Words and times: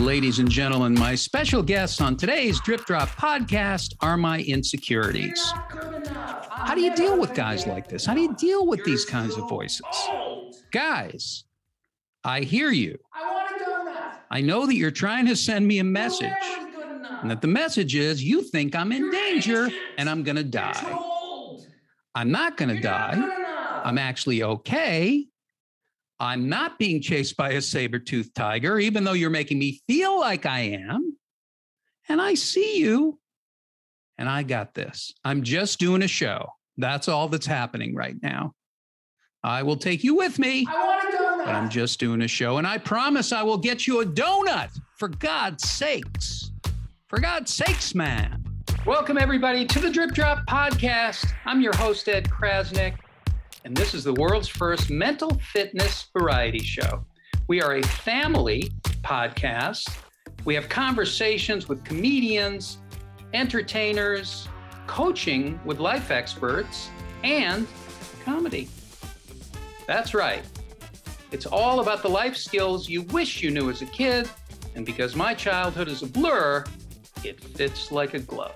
Ladies 0.00 0.38
and 0.38 0.50
gentlemen, 0.50 0.94
my 0.94 1.14
special 1.14 1.62
guests 1.62 2.00
on 2.00 2.16
today's 2.16 2.58
Drip 2.62 2.86
Drop 2.86 3.10
podcast 3.10 3.94
are 4.00 4.16
my 4.16 4.40
insecurities. 4.40 5.38
How 5.52 6.74
do 6.74 6.80
you 6.80 6.96
deal 6.96 7.20
with 7.20 7.34
guys 7.34 7.66
like 7.66 7.86
this? 7.86 8.06
How 8.06 8.14
do 8.14 8.22
you 8.22 8.34
deal 8.34 8.66
with 8.66 8.82
these 8.82 9.04
kinds 9.04 9.36
of 9.36 9.46
voices? 9.46 9.84
Guys, 10.72 11.44
I 12.24 12.40
hear 12.40 12.70
you. 12.70 12.96
I 14.30 14.40
know 14.40 14.64
that 14.64 14.74
you're 14.74 14.90
trying 14.90 15.26
to 15.26 15.36
send 15.36 15.68
me 15.68 15.80
a 15.80 15.84
message, 15.84 16.32
and 17.20 17.30
that 17.30 17.42
the 17.42 17.48
message 17.48 17.94
is 17.94 18.24
you 18.24 18.40
think 18.40 18.74
I'm 18.74 18.92
in 18.92 19.10
danger 19.10 19.68
and 19.98 20.08
I'm 20.08 20.22
going 20.22 20.36
to 20.36 20.44
die. 20.44 20.98
I'm 22.14 22.30
not 22.30 22.56
going 22.56 22.74
to 22.74 22.80
die. 22.80 23.20
I'm 23.84 23.98
actually 23.98 24.42
okay. 24.42 25.26
I'm 26.22 26.50
not 26.50 26.78
being 26.78 27.00
chased 27.00 27.38
by 27.38 27.52
a 27.52 27.62
saber-toothed 27.62 28.34
tiger, 28.34 28.78
even 28.78 29.04
though 29.04 29.14
you're 29.14 29.30
making 29.30 29.58
me 29.58 29.80
feel 29.86 30.20
like 30.20 30.44
I 30.44 30.60
am. 30.60 31.16
And 32.10 32.20
I 32.20 32.34
see 32.34 32.78
you. 32.78 33.18
And 34.18 34.28
I 34.28 34.42
got 34.42 34.74
this. 34.74 35.14
I'm 35.24 35.42
just 35.42 35.78
doing 35.78 36.02
a 36.02 36.08
show. 36.08 36.52
That's 36.76 37.08
all 37.08 37.28
that's 37.28 37.46
happening 37.46 37.94
right 37.94 38.16
now. 38.22 38.52
I 39.42 39.62
will 39.62 39.78
take 39.78 40.04
you 40.04 40.14
with 40.14 40.38
me. 40.38 40.66
I 40.68 40.86
want 40.86 41.14
a 41.14 41.16
donut. 41.16 41.46
But 41.46 41.54
I'm 41.54 41.70
just 41.70 41.98
doing 41.98 42.20
a 42.20 42.28
show. 42.28 42.58
And 42.58 42.66
I 42.66 42.76
promise 42.76 43.32
I 43.32 43.42
will 43.42 43.56
get 43.56 43.86
you 43.86 44.02
a 44.02 44.04
donut. 44.04 44.68
For 44.98 45.08
God's 45.08 45.66
sakes. 45.66 46.52
For 47.08 47.18
God's 47.18 47.54
sakes, 47.54 47.94
man. 47.94 48.44
Welcome, 48.84 49.16
everybody, 49.16 49.64
to 49.64 49.80
the 49.80 49.88
Drip 49.88 50.10
Drop 50.10 50.40
Podcast. 50.46 51.32
I'm 51.46 51.62
your 51.62 51.74
host, 51.76 52.06
Ed 52.10 52.28
Crasnick 52.28 52.96
and 53.64 53.76
this 53.76 53.94
is 53.94 54.04
the 54.04 54.14
world's 54.14 54.48
first 54.48 54.90
mental 54.90 55.30
fitness 55.52 56.08
variety 56.16 56.60
show. 56.60 57.04
We 57.48 57.60
are 57.60 57.76
a 57.76 57.82
family 57.82 58.70
podcast. 59.02 59.88
We 60.44 60.54
have 60.54 60.68
conversations 60.68 61.68
with 61.68 61.84
comedians, 61.84 62.78
entertainers, 63.34 64.48
coaching 64.86 65.60
with 65.64 65.78
life 65.78 66.10
experts, 66.10 66.90
and 67.22 67.66
comedy. 68.24 68.68
That's 69.86 70.14
right. 70.14 70.44
It's 71.32 71.46
all 71.46 71.80
about 71.80 72.02
the 72.02 72.08
life 72.08 72.36
skills 72.36 72.88
you 72.88 73.02
wish 73.02 73.42
you 73.42 73.50
knew 73.50 73.70
as 73.70 73.82
a 73.82 73.86
kid, 73.86 74.28
and 74.74 74.86
because 74.86 75.14
my 75.14 75.34
childhood 75.34 75.88
is 75.88 76.02
a 76.02 76.06
blur, 76.06 76.64
it 77.24 77.42
fits 77.42 77.92
like 77.92 78.14
a 78.14 78.20
glove. 78.20 78.54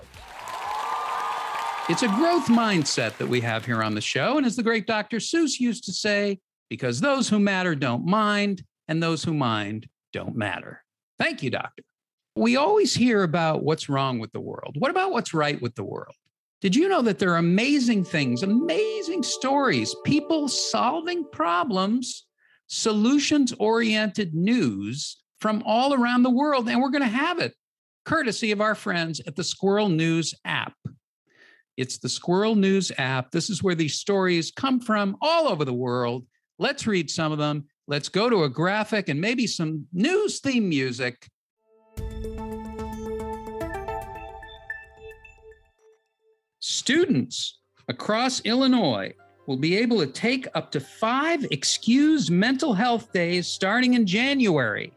It's 1.87 2.01
a 2.01 2.07
growth 2.07 2.47
mindset 2.47 3.15
that 3.17 3.27
we 3.27 3.41
have 3.41 3.63
here 3.63 3.83
on 3.83 3.93
the 3.93 4.01
show. 4.01 4.37
And 4.37 4.45
as 4.45 4.55
the 4.55 4.63
great 4.63 4.87
Dr. 4.87 5.17
Seuss 5.17 5.59
used 5.59 5.83
to 5.83 5.93
say, 5.93 6.39
because 6.67 6.99
those 6.99 7.29
who 7.29 7.39
matter 7.39 7.75
don't 7.75 8.07
mind, 8.07 8.63
and 8.87 9.01
those 9.01 9.23
who 9.23 9.35
mind 9.35 9.87
don't 10.11 10.35
matter. 10.35 10.83
Thank 11.19 11.43
you, 11.43 11.51
Doctor. 11.51 11.83
We 12.35 12.55
always 12.55 12.95
hear 12.95 13.21
about 13.21 13.63
what's 13.63 13.87
wrong 13.87 14.17
with 14.17 14.31
the 14.31 14.41
world. 14.41 14.75
What 14.79 14.89
about 14.89 15.11
what's 15.11 15.33
right 15.33 15.61
with 15.61 15.75
the 15.75 15.83
world? 15.83 16.15
Did 16.59 16.75
you 16.75 16.89
know 16.89 17.03
that 17.03 17.19
there 17.19 17.33
are 17.33 17.37
amazing 17.37 18.03
things, 18.03 18.41
amazing 18.41 19.21
stories, 19.21 19.95
people 20.05 20.47
solving 20.47 21.23
problems, 21.31 22.25
solutions 22.65 23.53
oriented 23.59 24.33
news 24.33 25.17
from 25.39 25.61
all 25.67 25.93
around 25.93 26.23
the 26.23 26.31
world? 26.31 26.67
And 26.67 26.81
we're 26.81 26.89
going 26.89 27.03
to 27.03 27.07
have 27.07 27.37
it 27.39 27.53
courtesy 28.05 28.51
of 28.51 28.61
our 28.61 28.73
friends 28.73 29.21
at 29.27 29.35
the 29.35 29.43
Squirrel 29.43 29.89
News 29.89 30.33
app. 30.45 30.73
It's 31.77 31.97
the 31.97 32.07
Squirrel 32.07 32.55
News 32.55 32.89
app. 32.97 33.31
This 33.31 33.49
is 33.49 33.61
where 33.61 33.75
these 33.75 33.99
stories 33.99 34.49
come 34.55 34.79
from 34.79 35.17
all 35.21 35.49
over 35.49 35.65
the 35.65 35.73
world. 35.73 36.25
Let's 36.57 36.87
read 36.87 37.09
some 37.09 37.33
of 37.33 37.37
them. 37.37 37.65
Let's 37.87 38.07
go 38.07 38.29
to 38.29 38.43
a 38.43 38.49
graphic 38.49 39.09
and 39.09 39.19
maybe 39.19 39.45
some 39.45 39.85
news 39.91 40.39
theme 40.39 40.69
music. 40.69 41.27
Students 46.61 47.59
across 47.89 48.39
Illinois 48.45 49.13
will 49.45 49.57
be 49.57 49.75
able 49.75 49.99
to 49.99 50.07
take 50.07 50.47
up 50.55 50.71
to 50.71 50.79
five 50.79 51.45
excused 51.51 52.31
mental 52.31 52.73
health 52.73 53.11
days 53.11 53.47
starting 53.47 53.95
in 53.95 54.07
January. 54.07 54.93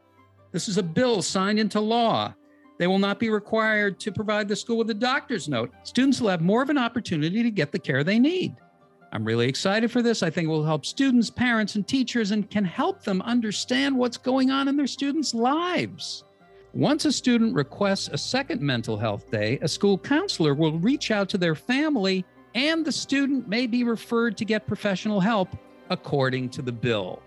This 0.52 0.68
is 0.68 0.78
a 0.78 0.82
bill 0.82 1.22
signed 1.22 1.58
into 1.58 1.80
law. 1.80 2.34
They 2.78 2.86
will 2.86 2.98
not 2.98 3.18
be 3.18 3.28
required 3.28 3.98
to 4.00 4.12
provide 4.12 4.48
the 4.48 4.56
school 4.56 4.78
with 4.78 4.90
a 4.90 4.94
doctor's 4.94 5.48
note. 5.48 5.72
Students 5.82 6.20
will 6.20 6.30
have 6.30 6.40
more 6.40 6.62
of 6.62 6.70
an 6.70 6.78
opportunity 6.78 7.42
to 7.42 7.50
get 7.50 7.72
the 7.72 7.78
care 7.78 8.04
they 8.04 8.18
need. 8.18 8.56
I'm 9.12 9.24
really 9.24 9.48
excited 9.48 9.90
for 9.90 10.02
this. 10.02 10.22
I 10.22 10.30
think 10.30 10.46
it 10.46 10.50
will 10.50 10.64
help 10.64 10.86
students, 10.86 11.30
parents, 11.30 11.74
and 11.74 11.86
teachers 11.86 12.30
and 12.30 12.48
can 12.48 12.64
help 12.64 13.02
them 13.02 13.22
understand 13.22 13.96
what's 13.96 14.16
going 14.16 14.50
on 14.50 14.68
in 14.68 14.76
their 14.76 14.86
students' 14.86 15.34
lives. 15.34 16.24
Once 16.74 17.06
a 17.06 17.12
student 17.12 17.54
requests 17.54 18.08
a 18.08 18.18
second 18.18 18.60
mental 18.60 18.96
health 18.96 19.30
day, 19.30 19.58
a 19.62 19.68
school 19.68 19.98
counselor 19.98 20.54
will 20.54 20.78
reach 20.78 21.10
out 21.10 21.28
to 21.30 21.38
their 21.38 21.54
family 21.54 22.24
and 22.54 22.84
the 22.84 22.92
student 22.92 23.48
may 23.48 23.66
be 23.66 23.82
referred 23.82 24.36
to 24.36 24.44
get 24.44 24.66
professional 24.66 25.20
help 25.20 25.48
according 25.90 26.50
to 26.50 26.62
the 26.62 26.72
bill. 26.72 27.22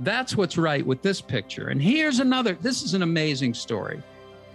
That's 0.00 0.36
what's 0.36 0.58
right 0.58 0.86
with 0.86 1.00
this 1.00 1.22
picture. 1.22 1.68
And 1.68 1.80
here's 1.80 2.20
another 2.20 2.54
this 2.60 2.82
is 2.82 2.92
an 2.92 3.02
amazing 3.02 3.54
story. 3.54 4.02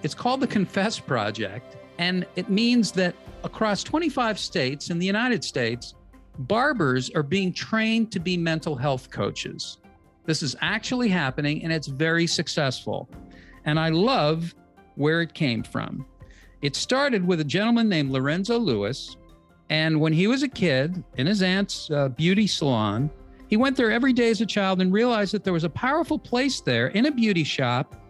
It's 0.03 0.15
called 0.15 0.39
the 0.39 0.47
Confess 0.47 0.99
Project, 0.99 1.77
and 1.99 2.25
it 2.35 2.49
means 2.49 2.91
that 2.93 3.15
across 3.43 3.83
25 3.83 4.39
states 4.39 4.89
in 4.89 4.97
the 4.97 5.05
United 5.05 5.43
States, 5.43 5.93
barbers 6.39 7.11
are 7.11 7.23
being 7.23 7.53
trained 7.53 8.11
to 8.11 8.19
be 8.19 8.35
mental 8.35 8.75
health 8.75 9.11
coaches. 9.11 9.77
This 10.25 10.41
is 10.41 10.55
actually 10.61 11.09
happening, 11.09 11.63
and 11.63 11.71
it's 11.71 11.87
very 11.87 12.25
successful. 12.25 13.09
And 13.65 13.79
I 13.79 13.89
love 13.89 14.55
where 14.95 15.21
it 15.21 15.35
came 15.35 15.61
from. 15.61 16.05
It 16.61 16.75
started 16.75 17.25
with 17.25 17.39
a 17.39 17.43
gentleman 17.43 17.87
named 17.87 18.11
Lorenzo 18.11 18.57
Lewis. 18.57 19.17
And 19.69 19.99
when 19.99 20.13
he 20.13 20.27
was 20.27 20.43
a 20.43 20.47
kid 20.47 21.03
in 21.17 21.27
his 21.27 21.41
aunt's 21.41 21.89
uh, 21.91 22.09
beauty 22.09 22.47
salon, 22.47 23.09
he 23.47 23.57
went 23.57 23.77
there 23.77 23.91
every 23.91 24.13
day 24.13 24.29
as 24.29 24.41
a 24.41 24.45
child 24.45 24.81
and 24.81 24.91
realized 24.91 25.33
that 25.33 25.43
there 25.43 25.53
was 25.53 25.63
a 25.63 25.69
powerful 25.69 26.17
place 26.17 26.61
there 26.61 26.87
in 26.87 27.05
a 27.05 27.11
beauty 27.11 27.43
shop 27.43 28.00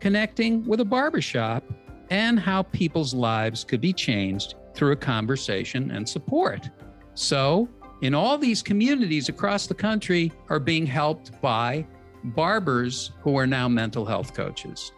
connecting 0.00 0.64
with 0.64 0.80
a 0.80 0.84
barbershop, 0.84 1.64
and 2.10 2.38
how 2.40 2.62
people's 2.62 3.14
lives 3.14 3.62
could 3.64 3.80
be 3.80 3.92
changed 3.92 4.54
through 4.74 4.92
a 4.92 4.96
conversation 4.96 5.90
and 5.92 6.08
support. 6.08 6.68
So, 7.14 7.68
in 8.02 8.14
all 8.14 8.38
these 8.38 8.62
communities 8.62 9.28
across 9.28 9.66
the 9.66 9.74
country 9.74 10.32
are 10.48 10.58
being 10.58 10.86
helped 10.86 11.40
by 11.40 11.86
barbers 12.24 13.12
who 13.20 13.36
are 13.36 13.46
now 13.46 13.68
mental 13.68 14.04
health 14.04 14.34
coaches. 14.34 14.92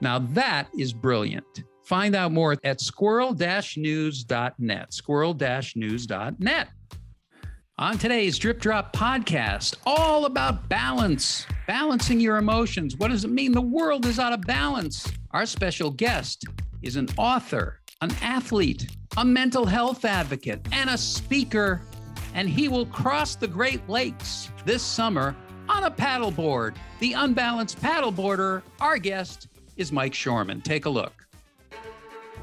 Now, 0.00 0.18
that 0.18 0.68
is 0.76 0.92
brilliant. 0.92 1.64
Find 1.84 2.14
out 2.14 2.32
more 2.32 2.56
at 2.64 2.80
squirrel 2.80 3.34
news.net. 3.34 4.92
Squirrel 4.92 5.34
news.net. 5.74 6.68
On 7.78 7.96
today's 7.96 8.38
Drip 8.38 8.60
Drop 8.60 8.94
podcast, 8.94 9.76
all 9.86 10.24
about 10.24 10.68
balance, 10.68 11.46
balancing 11.68 12.18
your 12.18 12.38
emotions. 12.38 12.96
What 12.96 13.10
does 13.10 13.24
it 13.24 13.30
mean? 13.30 13.52
The 13.52 13.60
world 13.60 14.06
is 14.06 14.18
out 14.18 14.32
of 14.32 14.40
balance. 14.40 15.06
Our 15.32 15.44
special 15.44 15.90
guest 15.90 16.46
is 16.80 16.96
an 16.96 17.08
author, 17.18 17.80
an 18.00 18.10
athlete, 18.22 18.90
a 19.18 19.24
mental 19.24 19.66
health 19.66 20.06
advocate, 20.06 20.66
and 20.72 20.88
a 20.88 20.96
speaker. 20.96 21.82
And 22.32 22.48
he 22.48 22.68
will 22.68 22.86
cross 22.86 23.36
the 23.36 23.46
Great 23.46 23.86
Lakes 23.86 24.50
this 24.64 24.82
summer 24.82 25.36
on 25.68 25.84
a 25.84 25.90
paddleboard. 25.90 26.76
The 27.00 27.12
unbalanced 27.12 27.82
paddleboarder, 27.82 28.62
our 28.80 28.96
guest, 28.96 29.48
is 29.76 29.92
Mike 29.92 30.14
Shoreman. 30.14 30.64
Take 30.64 30.86
a 30.86 30.90
look. 30.90 31.17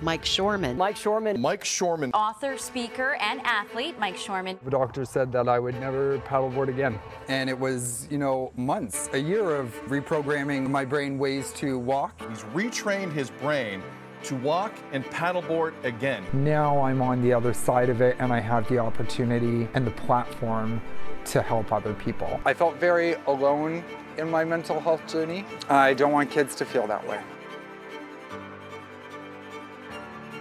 Mike 0.05 0.23
Shoreman. 0.23 0.77
Mike 0.77 0.95
Shoreman. 0.95 1.39
Mike 1.39 1.63
Shoreman. 1.63 2.11
Author, 2.13 2.59
speaker, 2.59 3.17
and 3.19 3.41
athlete 3.43 3.97
Mike 3.97 4.15
Shoreman. 4.15 4.59
The 4.63 4.69
doctor 4.69 5.03
said 5.03 5.31
that 5.31 5.49
I 5.49 5.57
would 5.57 5.73
never 5.79 6.19
paddleboard 6.19 6.67
again. 6.67 6.99
And 7.27 7.49
it 7.49 7.59
was, 7.59 8.07
you 8.11 8.19
know, 8.19 8.53
months, 8.55 9.09
a 9.13 9.17
year 9.17 9.55
of 9.55 9.73
reprogramming 9.87 10.69
my 10.69 10.85
brain 10.85 11.17
ways 11.17 11.51
to 11.53 11.79
walk. 11.79 12.21
He's 12.29 12.43
retrained 12.53 13.13
his 13.13 13.31
brain 13.31 13.81
to 14.25 14.35
walk 14.35 14.73
and 14.91 15.03
paddleboard 15.05 15.73
again. 15.83 16.23
Now 16.33 16.79
I'm 16.81 17.01
on 17.01 17.23
the 17.23 17.33
other 17.33 17.51
side 17.51 17.89
of 17.89 17.99
it 18.01 18.15
and 18.19 18.31
I 18.31 18.39
have 18.41 18.67
the 18.69 18.77
opportunity 18.77 19.67
and 19.73 19.87
the 19.87 19.91
platform 20.05 20.83
to 21.25 21.41
help 21.41 21.73
other 21.73 21.95
people. 21.95 22.39
I 22.45 22.53
felt 22.53 22.75
very 22.75 23.15
alone 23.25 23.83
in 24.19 24.29
my 24.29 24.43
mental 24.43 24.79
health 24.79 25.07
journey. 25.07 25.45
I 25.67 25.95
don't 25.95 26.11
want 26.11 26.29
kids 26.29 26.53
to 26.57 26.65
feel 26.65 26.85
that 26.85 27.07
way. 27.07 27.19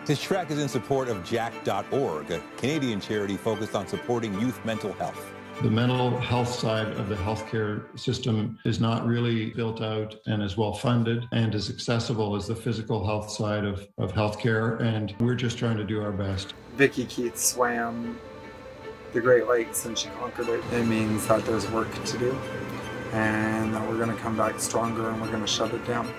This 0.06 0.20
track 0.20 0.50
is 0.50 0.58
in 0.58 0.68
support 0.68 1.08
of 1.08 1.24
Jack.org, 1.24 2.30
a 2.30 2.42
Canadian 2.58 3.00
charity 3.00 3.38
focused 3.38 3.74
on 3.74 3.86
supporting 3.86 4.38
youth 4.38 4.62
mental 4.62 4.92
health. 4.92 5.32
The 5.62 5.70
mental 5.70 6.20
health 6.20 6.50
side 6.50 6.88
of 6.88 7.08
the 7.08 7.14
healthcare 7.14 7.98
system 7.98 8.58
is 8.66 8.80
not 8.80 9.06
really 9.06 9.48
built 9.52 9.80
out 9.80 10.14
and 10.26 10.42
as 10.42 10.58
well 10.58 10.74
funded 10.74 11.26
and 11.32 11.54
as 11.54 11.70
accessible 11.70 12.36
as 12.36 12.46
the 12.46 12.54
physical 12.54 13.06
health 13.06 13.30
side 13.30 13.64
of, 13.64 13.88
of 13.96 14.12
healthcare. 14.12 14.78
And 14.82 15.14
we're 15.20 15.36
just 15.36 15.56
trying 15.56 15.78
to 15.78 15.84
do 15.84 16.02
our 16.02 16.12
best. 16.12 16.52
Vicki 16.76 17.06
Keith 17.06 17.38
swam 17.38 18.18
the 19.14 19.22
Great 19.22 19.46
Lakes 19.46 19.86
and 19.86 19.96
she 19.96 20.08
conquered 20.08 20.50
it. 20.50 20.62
It 20.74 20.84
means 20.84 21.26
that 21.28 21.46
there's 21.46 21.70
work 21.70 21.90
to 22.04 22.18
do 22.18 22.36
and 23.12 23.72
that 23.72 23.88
we're 23.88 23.96
going 23.96 24.14
to 24.14 24.22
come 24.22 24.36
back 24.36 24.60
stronger 24.60 25.08
and 25.08 25.22
we're 25.22 25.28
going 25.28 25.40
to 25.40 25.46
shut 25.46 25.72
it 25.72 25.86
down. 25.86 26.12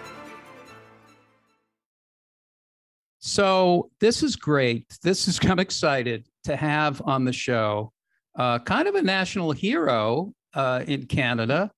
So 3.27 3.89
this 3.99 4.21
is 4.21 4.35
great. 4.35 4.85
This 5.01 5.27
is 5.27 5.39
I'm 5.43 5.57
excited 5.57 6.27
to 6.43 6.55
have 6.55 7.01
on 7.05 7.25
the 7.25 7.33
show, 7.33 7.91
uh, 8.37 8.59
kind 8.59 8.87
of 8.87 8.93
a 8.93 9.01
national 9.01 9.51
hero 9.51 10.31
uh, 10.53 10.83
in 10.85 11.07
Canada. 11.07 11.71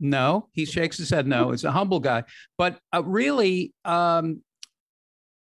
No, 0.00 0.48
he 0.52 0.64
shakes 0.64 0.96
his 0.96 1.10
head. 1.10 1.26
No, 1.26 1.50
it's 1.52 1.64
a 1.64 1.70
humble 1.70 2.00
guy, 2.00 2.24
but 2.56 2.78
uh, 2.94 3.02
really, 3.04 3.74
um, 3.84 4.42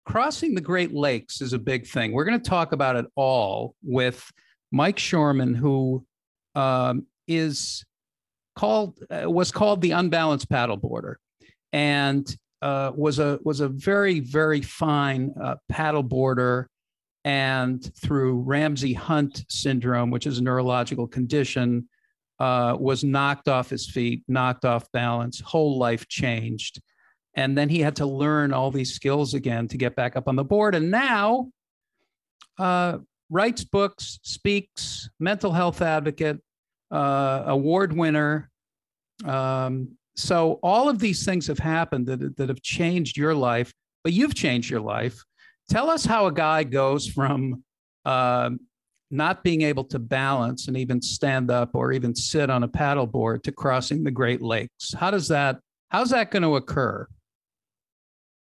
crossing 0.04 0.56
the 0.56 0.62
Great 0.62 0.94
Lakes 0.94 1.42
is 1.42 1.54
a 1.54 1.60
big 1.60 1.86
thing. 1.86 2.12
We're 2.12 2.26
going 2.26 2.42
to 2.42 2.50
talk 2.50 2.72
about 2.72 2.96
it 2.96 3.06
all 3.16 3.76
with 3.84 4.28
Mike 4.72 4.98
Shoreman, 4.98 5.56
who 5.56 6.06
um, 6.56 7.06
is 7.28 7.86
called 8.56 8.98
uh, 9.12 9.30
was 9.30 9.52
called 9.52 9.82
the 9.82 9.92
unbalanced 9.92 10.50
paddleboarder, 10.50 11.16
and 11.72 12.36
uh, 12.66 12.92
was 12.96 13.20
a 13.20 13.40
was 13.44 13.60
a 13.60 13.70
very 13.70 14.20
very 14.20 14.62
fine 14.62 15.32
uh, 15.42 15.56
paddleboarder. 15.72 16.66
And 17.24 17.84
through 18.02 18.42
Ramsay 18.42 18.94
Hunt 18.94 19.46
syndrome, 19.50 20.12
which 20.12 20.28
is 20.28 20.38
a 20.38 20.44
neurological 20.44 21.08
condition, 21.08 21.88
uh, 22.40 22.76
was 22.80 23.04
knocked 23.04 23.48
off 23.48 23.70
his 23.70 23.90
feet, 23.90 24.24
knocked 24.28 24.66
off 24.66 24.92
balance, 24.92 25.40
whole 25.40 25.78
life 25.80 26.08
changed. 26.08 26.82
And 27.36 27.58
then 27.58 27.68
he 27.70 27.80
had 27.80 27.96
to 27.98 28.06
learn 28.06 28.54
all 28.54 28.72
these 28.72 28.94
skills 28.94 29.34
again 29.34 29.68
to 29.70 29.78
get 29.78 29.96
back 29.96 30.16
up 30.16 30.28
on 30.28 30.36
the 30.36 30.44
board. 30.44 30.76
And 30.76 30.92
now, 30.92 31.50
uh, 32.60 33.00
writes 33.30 33.64
books, 33.64 34.20
speaks, 34.22 35.10
mental 35.20 35.52
health 35.52 35.82
advocate, 35.82 36.40
uh, 36.92 37.44
award 37.48 37.92
winner. 37.92 38.52
Um, 39.24 39.98
so 40.16 40.60
all 40.64 40.88
of 40.88 41.00
these 41.00 41.26
things 41.26 41.48
have 41.48 41.60
happened 41.60 42.08
that, 42.08 42.38
that 42.38 42.50
have 42.50 42.62
changed 42.62 43.18
your 43.18 43.36
life, 43.36 43.74
but 44.04 44.14
you've 44.14 44.34
changed 44.34 44.70
your 44.70 44.80
life. 44.80 45.22
Tell 45.70 45.90
us 45.90 46.06
how 46.06 46.28
a 46.28 46.32
guy 46.32 46.64
goes 46.64 47.08
from 47.08 47.64
uh, 48.06 48.52
not 49.12 49.44
being 49.44 49.62
able 49.64 49.84
to 49.86 50.00
balance 50.00 50.68
and 50.68 50.78
even 50.78 51.02
stand 51.02 51.52
up 51.52 51.72
or 51.74 51.92
even 51.92 52.16
sit 52.16 52.50
on 52.50 52.64
a 52.64 52.68
paddleboard 52.68 53.44
to 53.44 53.52
crossing 53.52 54.04
the 54.04 54.12
Great 54.12 54.42
Lakes. 54.42 54.94
How 54.94 55.12
does 55.12 55.28
that? 55.28 55.60
How's 55.90 56.12
that 56.12 56.32
going 56.32 56.44
to 56.44 56.56
occur? 56.56 57.08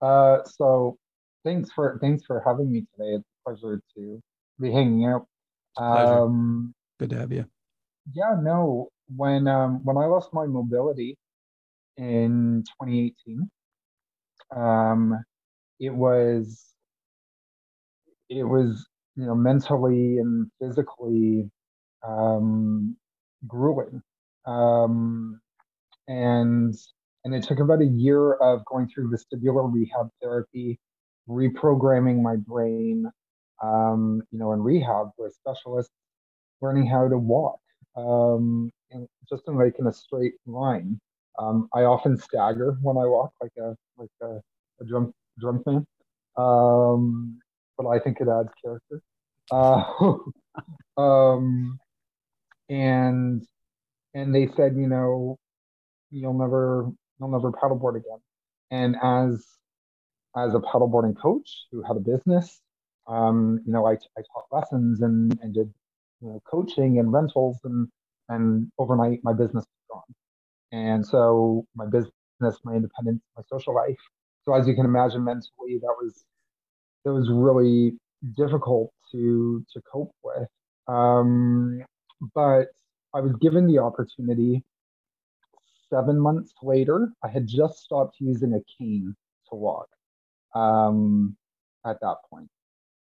Uh, 0.01 0.43
so 0.45 0.97
thanks 1.43 1.71
for 1.71 1.97
thanks 2.01 2.23
for 2.25 2.41
having 2.45 2.71
me 2.71 2.81
today. 2.95 3.15
It's 3.15 3.25
a 3.25 3.49
pleasure 3.49 3.81
to 3.95 4.21
be 4.59 4.71
hanging 4.71 5.05
out. 5.05 5.27
Um, 5.77 6.73
Good 6.99 7.09
to 7.11 7.17
have 7.17 7.31
you. 7.31 7.45
Yeah, 8.13 8.35
no. 8.39 8.89
When 9.15 9.47
um, 9.47 9.83
when 9.83 9.97
I 9.97 10.05
lost 10.05 10.33
my 10.33 10.45
mobility 10.45 11.17
in 11.97 12.63
2018, 12.81 13.49
um, 14.55 15.23
it 15.79 15.93
was 15.93 16.73
it 18.29 18.43
was 18.43 18.87
you 19.15 19.25
know 19.25 19.35
mentally 19.35 20.17
and 20.17 20.49
physically 20.61 21.49
um, 22.07 22.95
grueling, 23.47 24.01
um, 24.45 25.39
and 26.07 26.75
and 27.25 27.35
it 27.35 27.43
took 27.43 27.59
about 27.59 27.81
a 27.81 27.85
year 27.85 28.33
of 28.35 28.65
going 28.65 28.89
through 28.89 29.11
vestibular 29.11 29.71
rehab 29.73 30.09
therapy, 30.21 30.79
reprogramming 31.29 32.21
my 32.21 32.37
brain, 32.37 33.05
um, 33.63 34.21
you 34.31 34.39
know, 34.39 34.53
in 34.53 34.61
rehab 34.61 35.09
with 35.17 35.33
specialists, 35.33 35.93
learning 36.61 36.87
how 36.87 37.07
to 37.07 37.17
walk, 37.17 37.59
um, 37.97 38.71
and 38.91 39.07
just 39.29 39.43
in 39.47 39.57
like 39.57 39.75
in 39.79 39.87
a 39.87 39.93
straight 39.93 40.35
line. 40.45 40.99
Um, 41.39 41.69
I 41.73 41.81
often 41.83 42.17
stagger 42.17 42.77
when 42.81 42.97
I 42.97 43.05
walk, 43.05 43.33
like 43.41 43.51
a 43.59 43.75
like 43.97 44.09
a, 44.21 44.41
a 44.81 44.85
drum 44.87 45.13
drum 45.39 45.63
fan, 45.63 45.85
um, 46.37 47.39
but 47.77 47.87
I 47.87 47.99
think 47.99 48.19
it 48.21 48.27
adds 48.27 48.49
character. 48.63 49.01
Uh, 49.51 49.83
um, 51.01 51.79
and 52.69 53.43
and 54.13 54.35
they 54.35 54.47
said, 54.55 54.75
you 54.75 54.87
know, 54.87 55.37
you'll 56.11 56.37
never 56.37 56.89
you'll 57.19 57.31
never 57.31 57.51
paddleboard 57.51 57.97
again. 57.97 58.19
And 58.71 58.95
as 59.03 59.45
as 60.35 60.53
a 60.53 60.59
paddleboarding 60.59 61.17
coach 61.21 61.49
who 61.71 61.81
had 61.83 61.97
a 61.97 61.99
business, 61.99 62.61
um, 63.07 63.61
you 63.65 63.73
know, 63.73 63.87
I, 63.87 63.93
I 63.93 64.21
taught 64.33 64.45
lessons 64.51 65.01
and, 65.01 65.37
and 65.41 65.53
did 65.53 65.73
you 66.21 66.29
know, 66.29 66.41
coaching 66.49 66.99
and 66.99 67.11
rentals, 67.11 67.57
and 67.63 67.87
and 68.29 68.71
overnight 68.79 69.19
my 69.23 69.33
business. 69.33 69.65
And 70.71 71.05
so 71.05 71.65
my 71.75 71.85
business, 71.85 72.59
my 72.63 72.75
independence, 72.75 73.21
my 73.35 73.43
social 73.51 73.75
life. 73.75 73.97
So 74.43 74.53
as 74.53 74.67
you 74.67 74.75
can 74.75 74.85
imagine, 74.85 75.23
mentally 75.23 75.79
that 75.81 75.95
was 76.01 76.25
that 77.05 77.13
was 77.13 77.29
really 77.31 77.93
difficult 78.35 78.91
to 79.11 79.65
to 79.73 79.81
cope 79.91 80.11
with. 80.23 80.47
Um, 80.87 81.81
but 82.35 82.67
I 83.13 83.21
was 83.21 83.33
given 83.41 83.67
the 83.67 83.79
opportunity 83.79 84.63
seven 85.89 86.19
months 86.19 86.53
later, 86.61 87.09
I 87.23 87.29
had 87.29 87.47
just 87.47 87.79
stopped 87.79 88.17
using 88.19 88.53
a 88.53 88.61
cane 88.77 89.15
to 89.49 89.55
walk 89.55 89.87
um, 90.55 91.35
at 91.85 91.99
that. 92.01 92.17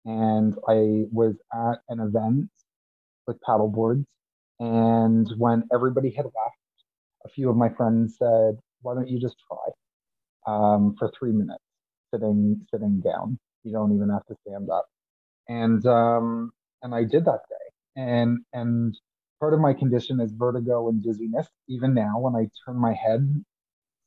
And 0.05 0.55
I 0.67 1.05
was 1.11 1.35
at 1.53 1.79
an 1.89 1.99
event 1.99 2.49
with 3.27 3.37
paddleboards. 3.41 4.05
And 4.59 5.27
when 5.37 5.63
everybody 5.73 6.11
had 6.11 6.25
left, 6.25 6.57
a 7.25 7.29
few 7.29 7.49
of 7.49 7.57
my 7.57 7.69
friends 7.69 8.17
said, 8.17 8.57
Why 8.81 8.95
don't 8.95 9.09
you 9.09 9.19
just 9.19 9.35
try 9.47 10.53
um, 10.53 10.95
for 10.97 11.11
three 11.17 11.31
minutes 11.31 11.63
sitting 12.13 12.61
sitting 12.71 13.01
down? 13.01 13.39
You 13.63 13.73
don't 13.73 13.95
even 13.95 14.09
have 14.09 14.25
to 14.27 14.35
stand 14.47 14.69
up. 14.69 14.85
And 15.47 15.85
um, 15.85 16.51
and 16.83 16.93
I 16.95 17.03
did 17.03 17.25
that 17.25 17.41
day. 17.49 18.01
And 18.01 18.39
and 18.53 18.97
part 19.39 19.53
of 19.53 19.59
my 19.59 19.73
condition 19.73 20.19
is 20.19 20.31
vertigo 20.33 20.89
and 20.89 21.03
dizziness. 21.03 21.47
Even 21.67 21.93
now, 21.93 22.19
when 22.19 22.35
I 22.35 22.47
turn 22.65 22.79
my 22.79 22.93
head 22.93 23.43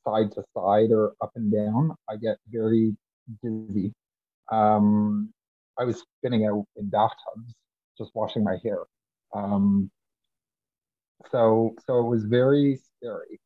side 0.06 0.32
to 0.32 0.44
side 0.54 0.90
or 0.92 1.14
up 1.20 1.32
and 1.36 1.52
down, 1.52 1.94
I 2.08 2.16
get 2.16 2.38
very 2.50 2.96
dizzy. 3.42 3.92
Um, 4.50 5.32
I 5.78 5.84
was 5.84 6.04
spinning 6.18 6.46
out 6.46 6.64
in 6.76 6.88
bathtubs 6.88 7.54
just 7.98 8.10
washing 8.14 8.44
my 8.44 8.56
hair. 8.64 8.84
Um, 9.34 9.90
so 11.30 11.74
so 11.86 11.98
it 12.00 12.08
was 12.08 12.24
very 12.24 12.78
scary. 12.96 13.40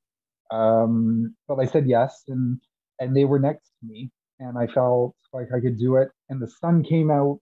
Um, 0.50 1.34
but 1.48 1.58
I 1.60 1.66
said 1.66 1.88
yes, 1.88 2.24
and 2.28 2.60
and 3.00 3.16
they 3.16 3.24
were 3.24 3.38
next 3.40 3.70
to 3.80 3.86
me, 3.88 4.10
and 4.40 4.58
I 4.58 4.66
felt 4.68 5.14
like 5.32 5.48
I 5.56 5.60
could 5.60 5.78
do 5.78 5.96
it. 5.96 6.10
And 6.30 6.40
the 6.42 6.48
sun 6.48 6.84
came 6.84 7.10
out, 7.10 7.40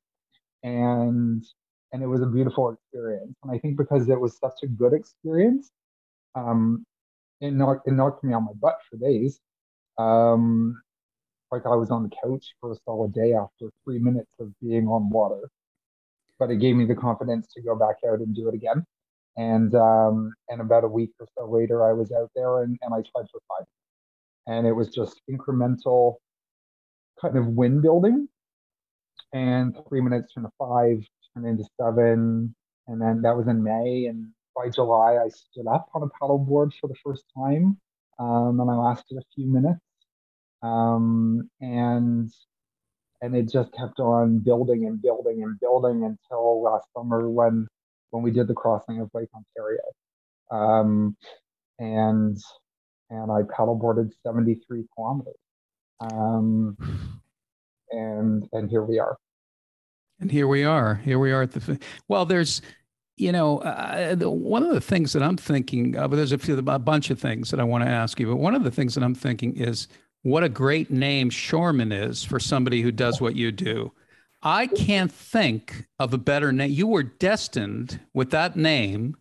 and 0.65 1.45
and 1.93 2.03
it 2.03 2.07
was 2.07 2.23
a 2.23 2.27
beautiful 2.27 2.71
experience. 2.71 3.35
And 3.43 3.53
I 3.53 3.59
think 3.59 3.77
because 3.79 4.09
it 4.09 4.21
was 4.21 4.39
such 4.39 4.61
a 4.65 4.69
good 4.69 4.95
experience, 4.95 5.71
um, 6.37 6.85
it 7.41 7.53
knocked 7.53 7.89
it 7.89 7.93
knocked 7.93 8.25
me 8.25 8.35
on 8.35 8.45
my 8.47 8.53
butt 8.55 8.79
for 8.91 8.99
days. 8.99 9.41
Um, 9.99 10.81
like 11.53 11.67
I 11.67 11.77
was 11.77 11.91
on 11.91 12.05
the 12.05 12.11
couch 12.25 12.47
for 12.61 12.73
a 12.73 12.77
solid 12.87 13.15
day 13.15 13.35
after 13.35 13.71
three 13.85 13.99
minutes 14.01 14.33
of 14.41 14.53
being 14.61 14.89
on 14.89 15.11
water. 15.11 15.51
But 16.41 16.51
it 16.51 16.57
gave 16.59 16.77
me 16.77 16.87
the 16.87 16.97
confidence 16.97 17.49
to 17.55 17.63
go 17.63 17.77
back 17.77 17.97
out 18.09 18.21
and 18.21 18.35
do 18.35 18.49
it 18.49 18.55
again. 18.55 18.85
And 19.37 19.75
um, 19.75 20.33
and 20.49 20.61
about 20.61 20.85
a 20.85 20.89
week 20.89 21.11
or 21.21 21.27
so 21.37 21.51
later, 21.51 21.89
I 21.89 21.93
was 21.93 22.13
out 22.13 22.31
there 22.35 22.63
and, 22.63 22.79
and 22.83 22.93
I 22.93 22.99
tried 22.99 23.29
for 23.31 23.41
five. 23.49 23.67
And 24.47 24.67
it 24.67 24.73
was 24.73 24.89
just 24.89 25.21
incremental 25.31 26.17
kind 27.21 27.37
of 27.37 27.47
wind 27.47 27.83
building. 27.83 28.29
And 29.33 29.77
three 29.89 30.01
minutes 30.01 30.33
turned 30.33 30.47
to 30.47 30.53
five, 30.59 31.05
turned 31.35 31.47
into 31.47 31.65
seven. 31.81 32.55
And 32.89 33.01
then 33.01 33.23
that 33.23 33.37
was 33.37 33.47
in 33.47 33.63
May. 33.63 34.07
And 34.07 34.33
by 34.57 34.69
July, 34.71 35.19
I 35.25 35.29
stood 35.29 35.69
up 35.69 35.89
on 35.95 36.03
a 36.03 36.09
paddleboard 36.21 36.73
for 36.81 36.89
the 36.89 36.97
first 37.05 37.25
time. 37.37 37.79
Um, 38.19 38.61
and 38.61 38.71
I 38.71 38.75
lasted 38.75 39.19
a 39.19 39.23
few 39.35 39.47
minutes. 39.47 39.81
Um, 40.63 41.49
and 41.61 42.31
and 43.23 43.37
it 43.37 43.51
just 43.51 43.73
kept 43.75 44.01
on 44.01 44.39
building 44.39 44.87
and 44.87 45.01
building 45.01 45.43
and 45.43 45.59
building 45.61 46.05
until 46.05 46.63
last 46.63 46.89
summer 46.97 47.29
when 47.29 47.67
when 48.11 48.23
we 48.23 48.31
did 48.31 48.49
the 48.49 48.55
crossing 48.55 49.00
of 49.00 49.11
Lake 49.14 49.29
Ontario. 49.35 49.81
Um, 50.50 51.17
and 51.79 52.38
and 53.11 53.31
I 53.33 53.43
paddleboarded 53.43 54.12
73 54.25 54.85
kilometers. 54.95 55.35
Um, 56.00 56.76
and 57.90 58.49
and 58.52 58.71
here 58.71 58.83
we 58.85 58.99
are. 58.99 59.17
And 60.21 60.31
here 60.31 60.47
we 60.47 60.64
are. 60.64 60.97
Here 60.97 61.19
we 61.19 61.33
are 61.33 61.43
at 61.43 61.52
the. 61.52 61.79
Well, 62.09 62.26
there's, 62.26 62.61
you 63.17 63.33
know, 63.33 63.59
uh, 63.59 64.14
the, 64.14 64.31
one 64.31 64.62
of 64.62 64.75
the 64.75 64.81
things 64.81 65.12
that 65.14 65.23
I'm 65.23 65.37
thinking 65.37 65.97
of. 65.97 66.11
There's 66.11 66.33
a, 66.33 66.38
few, 66.38 66.59
a 66.59 66.79
bunch 66.79 67.11
of 67.11 67.19
things 67.19 67.50
that 67.50 67.61
I 67.61 67.64
want 67.64 67.85
to 67.85 67.90
ask 67.90 68.21
you, 68.21 68.26
but 68.26 68.37
one 68.37 68.55
of 68.55 68.62
the 68.62 68.71
things 68.71 68.95
that 68.95 69.02
I'm 69.02 69.14
thinking 69.14 69.57
is 69.57 69.88
what 70.23 70.45
a 70.45 70.49
great 70.49 70.90
name 70.90 71.31
Shoreman 71.31 71.93
is 71.93 72.23
for 72.23 72.38
somebody 72.38 72.83
who 72.83 72.93
does 72.93 73.21
what 73.21 73.35
you 73.35 73.50
do. 73.50 73.93
I 74.43 74.67
can't 74.67 75.13
think 75.13 75.87
of 75.99 76.15
a 76.15 76.19
better 76.19 76.51
name. 76.53 76.71
You 76.71 76.87
were 76.87 77.03
destined 77.03 78.01
with 78.15 78.31
that 78.31 78.57
name 78.57 79.17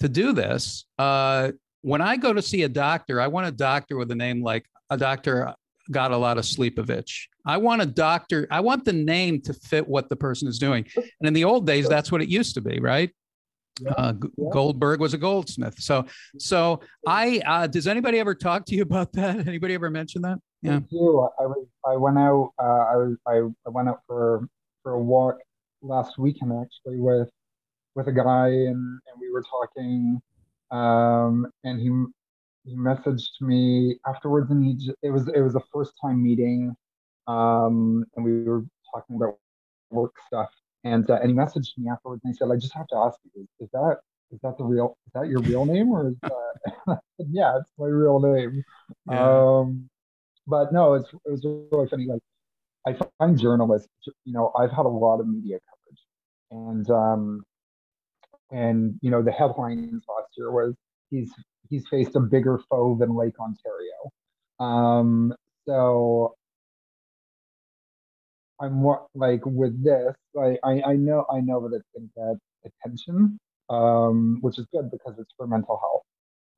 to 0.00 0.08
do 0.08 0.32
this. 0.32 0.84
Uh, 0.98 1.52
when 1.82 2.00
I 2.00 2.16
go 2.16 2.32
to 2.32 2.42
see 2.42 2.62
a 2.62 2.68
doctor, 2.68 3.20
I 3.20 3.28
want 3.28 3.46
a 3.46 3.52
doctor 3.52 3.96
with 3.96 4.10
a 4.10 4.14
name 4.14 4.42
like 4.42 4.66
a 4.90 4.96
doctor 4.96 5.54
got 5.90 6.12
a 6.12 6.16
lot 6.16 6.38
of 6.38 6.44
Sleepovich. 6.44 7.26
I 7.44 7.56
want 7.56 7.82
a 7.82 7.86
doctor. 7.86 8.46
I 8.50 8.60
want 8.60 8.84
the 8.84 8.92
name 8.92 9.40
to 9.42 9.52
fit 9.52 9.86
what 9.86 10.08
the 10.08 10.16
person 10.16 10.48
is 10.48 10.58
doing. 10.58 10.86
And 10.96 11.26
in 11.26 11.32
the 11.32 11.44
old 11.44 11.66
days, 11.66 11.88
that's 11.88 12.12
what 12.12 12.22
it 12.22 12.28
used 12.28 12.54
to 12.54 12.60
be, 12.60 12.78
right? 12.80 13.10
Yeah, 13.80 13.92
Uh, 13.92 14.12
G- 14.12 14.28
Goldberg 14.52 15.00
was 15.00 15.14
a 15.14 15.18
goldsmith. 15.18 15.78
So, 15.78 16.04
so 16.38 16.80
I 17.06 17.40
uh, 17.46 17.66
does 17.66 17.86
anybody 17.86 18.18
ever 18.18 18.34
talk 18.34 18.66
to 18.66 18.74
you 18.74 18.82
about 18.82 19.12
that? 19.14 19.46
Anybody 19.48 19.74
ever 19.74 19.90
mention 19.90 20.22
that? 20.22 20.38
Yeah. 20.60 20.80
I. 20.90 21.28
I 21.40 21.46
was. 21.46 21.66
I 21.86 21.96
went 21.96 22.18
out. 22.18 22.52
Uh, 22.58 22.64
I 22.64 22.96
was. 22.96 23.16
I, 23.26 23.68
went 23.70 23.88
out 23.88 24.00
for 24.06 24.46
for 24.82 24.92
a 24.92 25.02
walk 25.02 25.36
last 25.80 26.18
weekend 26.18 26.52
actually 26.52 27.00
with 27.00 27.30
with 27.94 28.08
a 28.08 28.12
guy, 28.12 28.48
and 28.48 28.76
and 28.76 29.20
we 29.20 29.30
were 29.30 29.42
talking. 29.42 30.20
Um, 30.70 31.46
and 31.64 31.80
he 31.80 31.90
he 32.64 32.76
messaged 32.76 33.40
me 33.40 33.98
afterwards, 34.06 34.50
and 34.50 34.64
he 34.64 34.92
it 35.02 35.10
was 35.10 35.28
it 35.28 35.40
was 35.40 35.54
a 35.54 35.62
first 35.72 35.92
time 36.00 36.22
meeting. 36.22 36.74
Um, 37.26 38.04
and 38.16 38.24
we 38.24 38.42
were 38.42 38.64
talking 38.94 39.16
about 39.16 39.36
work 39.90 40.14
stuff, 40.26 40.50
and 40.84 41.08
uh, 41.10 41.18
and 41.20 41.30
he 41.30 41.36
messaged 41.36 41.76
me 41.78 41.88
afterwards, 41.90 42.22
and 42.24 42.32
he 42.32 42.36
said, 42.36 42.48
"I 42.52 42.56
just 42.56 42.74
have 42.74 42.86
to 42.88 42.96
ask 42.96 43.18
you, 43.34 43.46
is 43.60 43.68
that 43.72 43.98
is 44.30 44.40
that 44.42 44.56
the 44.58 44.64
real 44.64 44.96
is 45.06 45.12
that 45.14 45.28
your 45.28 45.40
real 45.40 45.64
name 45.64 45.90
or 45.90 46.08
is 46.08 46.16
that?" 46.22 46.98
Yeah, 47.18 47.58
it's 47.58 47.70
my 47.78 47.86
real 47.86 48.18
name. 48.18 48.64
Yeah. 49.08 49.58
Um, 49.58 49.88
but 50.46 50.72
no, 50.72 50.94
it's 50.94 51.08
it 51.24 51.30
was 51.30 51.44
really 51.44 51.88
funny. 51.88 52.06
Like 52.06 52.22
I 52.86 52.96
find 53.18 53.38
journalists, 53.38 53.88
you 54.24 54.32
know, 54.32 54.52
I've 54.58 54.72
had 54.72 54.86
a 54.86 54.88
lot 54.88 55.20
of 55.20 55.28
media 55.28 55.58
coverage, 55.70 56.00
and 56.50 56.90
um, 56.90 57.42
and 58.50 58.98
you 59.02 59.10
know, 59.10 59.22
the 59.22 59.32
headlines 59.32 60.02
last 60.08 60.28
year 60.36 60.50
was 60.50 60.74
he's 61.10 61.32
he's 61.70 61.86
faced 61.88 62.16
a 62.16 62.20
bigger 62.20 62.60
foe 62.70 62.96
than 62.98 63.14
Lake 63.14 63.38
Ontario. 63.38 64.10
Um, 64.58 65.32
so 65.66 66.34
I'm 68.62 68.74
more 68.74 69.06
like 69.14 69.44
with 69.44 69.82
this, 69.82 70.14
like 70.34 70.58
I 70.64 70.80
I 70.82 70.94
know 70.94 71.26
I 71.30 71.40
know 71.40 71.68
that 71.68 71.74
it's 71.76 71.88
gonna 71.94 72.36
get 72.62 72.72
attention, 72.84 73.38
um, 73.68 74.38
which 74.40 74.58
is 74.58 74.66
good 74.72 74.90
because 74.90 75.14
it's 75.18 75.32
for 75.36 75.46
mental 75.48 75.78
health. 75.84 76.02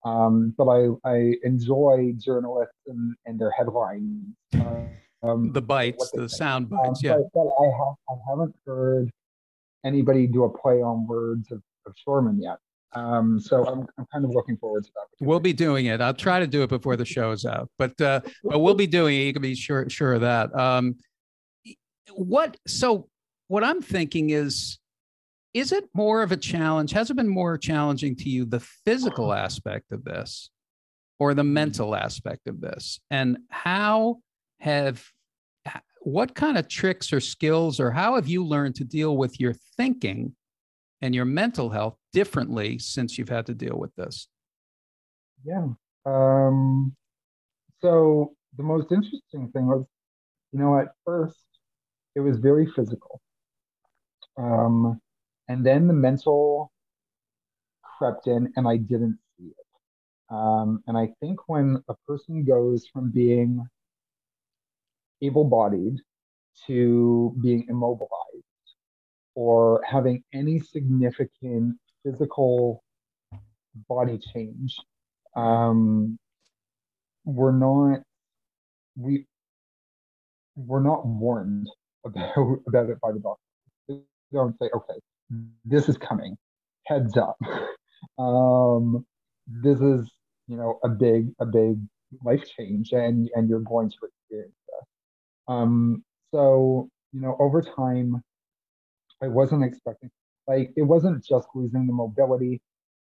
Um, 0.05 0.55
but 0.59 0.69
I 0.69 0.89
I 1.05 1.35
enjoy 1.45 2.13
journalists 2.19 2.77
and, 2.87 3.15
and 3.25 3.41
their 3.41 3.51
headlines. 3.53 4.27
Um, 5.23 5.53
The 5.53 5.63
bites, 5.63 6.11
the 6.13 6.29
say. 6.29 6.37
sound 6.37 6.71
Um, 6.71 6.79
bites. 6.79 7.03
Yeah. 7.03 7.17
but, 7.17 7.29
but 7.33 7.65
I 7.65 7.67
have 7.79 7.95
I 8.11 8.15
haven't 8.29 8.55
heard 8.67 9.11
anybody 9.83 10.27
do 10.27 10.45
a 10.45 10.51
play 10.59 10.83
on 10.83 11.07
words 11.07 11.51
of, 11.51 11.63
of 11.87 11.95
yet. 12.39 12.59
Um, 12.95 13.41
so 13.41 13.65
I'm 13.67 13.87
I'm 13.97 14.07
kind 14.13 14.25
of 14.27 14.31
looking 14.33 14.59
forward 14.59 14.85
to 14.85 14.91
that. 14.95 15.27
We'll 15.27 15.41
be 15.41 15.55
doing 15.55 15.87
it. 15.87 16.03
I'll 16.03 16.13
try 16.13 16.39
to 16.39 16.47
do 16.47 16.63
it 16.63 16.69
before 16.69 16.97
the 16.97 17.07
show 17.07 17.31
is 17.33 17.47
out, 17.47 17.71
but 17.79 17.99
uh, 18.01 18.21
but 18.45 18.59
we'll 18.59 18.75
be 18.75 18.87
doing 18.87 19.17
it. 19.17 19.25
You 19.25 19.33
can 19.33 19.41
be 19.43 19.55
sure 19.55 19.89
sure 19.89 20.13
of 20.13 20.21
that. 20.21 20.55
Um, 20.55 20.97
what 22.17 22.57
so 22.67 23.09
what 23.49 23.65
I'm 23.65 23.83
thinking 23.83 24.31
is, 24.31 24.79
is 25.53 25.73
it 25.73 25.89
more 25.95 26.23
of 26.23 26.33
a 26.33 26.37
challenge? 26.37 26.93
Has 26.93 27.11
it 27.11 27.17
been 27.17 27.29
more 27.29 27.59
challenging 27.59 28.17
to 28.17 28.29
you 28.29 28.45
the 28.45 28.61
physical 28.61 29.33
aspect 29.33 29.93
of 29.93 30.05
this, 30.05 30.51
or 31.19 31.35
the 31.35 31.45
mental 31.45 31.95
aspect 31.95 32.47
of 32.47 32.61
this, 32.61 33.01
and 33.11 33.39
how 33.51 34.19
have 34.61 35.05
what 36.01 36.35
kind 36.35 36.59
of 36.59 36.69
tricks 36.69 37.13
or 37.13 37.21
skills 37.21 37.81
or 37.81 37.91
how 37.91 38.15
have 38.17 38.29
you 38.29 38.45
learned 38.45 38.75
to 38.77 38.85
deal 38.85 39.17
with 39.17 39.41
your 39.41 39.55
thinking 39.77 40.35
and 41.01 41.15
your 41.15 41.25
mental 41.25 41.71
health 41.71 41.97
differently 42.13 42.79
since 42.79 43.17
you've 43.17 43.29
had 43.29 43.47
to 43.47 43.55
deal 43.55 43.77
with 43.79 43.95
this? 43.97 44.29
Yeah. 45.45 45.69
Um, 46.05 46.95
so 47.81 48.35
the 48.57 48.63
most 48.63 48.93
interesting 48.93 49.51
thing 49.51 49.67
was, 49.67 49.85
you 50.53 50.59
know, 50.59 50.79
at 50.79 50.89
first 51.05 51.39
it 52.15 52.21
was 52.21 52.39
very 52.39 52.67
physical. 52.67 53.21
Um, 54.37 55.01
and 55.49 55.65
then 55.65 55.87
the 55.87 55.93
mental 55.93 56.73
crept 57.99 58.27
in 58.27 58.53
and 58.57 58.67
I 58.67 58.77
didn't 58.77 59.19
see 59.37 59.47
it. 59.47 60.35
Um, 60.35 60.83
and 60.87 60.97
I 60.97 61.09
think 61.21 61.49
when 61.49 61.83
a 61.89 61.95
person 62.07 62.45
goes 62.45 62.87
from 62.93 63.11
being 63.11 63.65
able-bodied 65.23 65.99
to 66.67 67.35
being 67.43 67.67
immobilized 67.69 68.11
or 69.35 69.83
having 69.89 70.23
any 70.33 70.61
significant 70.61 71.77
physical 72.05 72.83
body 73.89 74.19
change, 74.19 74.77
um, 75.37 76.19
we're 77.25 77.53
not 77.53 78.01
we 78.97 79.27
we're 80.57 80.83
not 80.83 81.07
warned 81.07 81.69
about 82.05 82.61
about 82.67 82.91
it 82.91 83.01
by 83.01 83.13
the 83.13 83.19
doctor. 83.89 84.05
Don't 84.33 84.57
say, 84.59 84.69
okay, 84.75 85.01
this 85.65 85.89
is 85.89 85.97
coming, 85.97 86.37
heads 86.87 87.17
up. 87.17 87.39
um, 88.19 89.07
this 89.47 89.81
is 89.81 90.11
you 90.49 90.57
know 90.57 90.79
a 90.83 90.89
big 90.89 91.29
a 91.41 91.47
big 91.47 91.79
life 92.23 92.45
change, 92.59 92.93
and 92.93 93.31
and 93.35 93.49
you're 93.49 93.61
going 93.61 93.91
to 93.91 93.97
experience 94.03 94.57
this. 94.69 94.89
Um, 95.49 96.05
so 96.33 96.89
you 97.13 97.21
know 97.21 97.37
over 97.39 97.63
time, 97.63 98.23
I 99.23 99.29
wasn't 99.29 99.65
expecting 99.65 100.11
like 100.47 100.73
it 100.77 100.83
wasn't 100.83 101.25
just 101.25 101.49
losing 101.55 101.87
the 101.87 101.93
mobility 101.93 102.61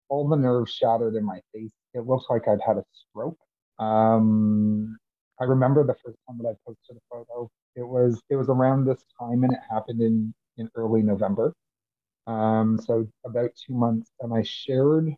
all 0.10 0.28
the 0.28 0.36
nerves 0.36 0.72
shattered 0.72 1.16
in 1.16 1.26
my 1.26 1.40
face. 1.54 1.72
It 1.94 2.06
looks 2.06 2.26
like 2.30 2.48
I'd 2.48 2.62
had 2.66 2.78
a 2.78 2.84
stroke. 2.94 3.38
Um, 3.80 4.98
I 5.42 5.46
remember 5.46 5.84
the 5.86 5.96
first 6.06 6.18
time 6.28 6.40
that 6.40 6.50
I 6.50 6.54
posted 6.66 6.98
a 6.98 7.02
photo. 7.12 7.50
It 7.76 7.88
was 7.88 8.22
it 8.30 8.36
was 8.36 8.50
around 8.50 8.86
this 8.86 9.04
time, 9.20 9.44
and 9.44 9.54
it 9.54 9.60
happened 9.72 10.02
in 10.02 10.34
in 10.58 10.70
early 10.76 11.04
November. 11.04 11.54
Um, 12.28 12.80
so 12.80 13.08
about 13.26 13.52
two 13.56 13.74
months, 13.76 14.12
and 14.22 14.34
I 14.34 14.44
shared 14.44 15.10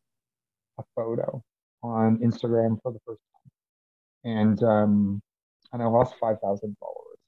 a 0.80 0.84
photo 0.96 1.42
on 1.84 2.18
Instagram 2.20 2.80
for 2.84 2.92
the 2.94 3.00
first 3.06 3.22
time, 3.34 4.32
and 4.34 4.64
um, 4.64 5.22
and 5.74 5.82
I 5.84 5.88
lost 5.88 6.16
five 6.22 6.38
thousand 6.42 6.76
followers. 6.80 7.20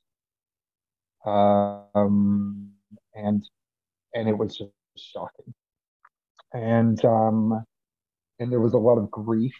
Um, 1.95 2.71
and 3.15 3.43
and 4.15 4.29
it 4.29 4.37
was 4.37 4.57
just 4.57 4.71
shocking 4.97 5.53
and 6.53 7.03
um, 7.05 7.63
and 8.39 8.51
there 8.51 8.59
was 8.59 8.73
a 8.73 8.77
lot 8.77 8.97
of 8.97 9.11
grief 9.11 9.53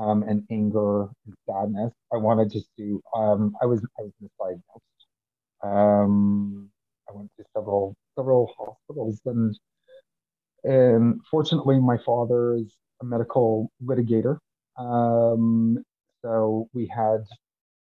um, 0.00 0.22
and 0.22 0.42
anger 0.50 1.02
and 1.02 1.34
sadness. 1.46 1.92
I 2.12 2.16
wanted 2.16 2.50
to 2.52 2.60
do. 2.76 3.00
Um, 3.14 3.54
I 3.62 3.66
was 3.66 3.84
I 3.98 4.02
was 4.02 4.12
misdiagnosed. 4.22 5.62
Um, 5.62 6.70
I 7.08 7.12
went 7.12 7.30
to 7.38 7.44
several 7.54 7.94
several 8.16 8.52
hospitals, 8.58 9.20
and 9.26 9.58
and 10.64 11.20
fortunately, 11.30 11.78
my 11.78 11.98
father 12.04 12.54
is 12.54 12.72
a 13.02 13.04
medical 13.04 13.70
litigator. 13.84 14.38
Um, 14.78 15.82
so 16.22 16.68
we 16.72 16.86
had 16.86 17.24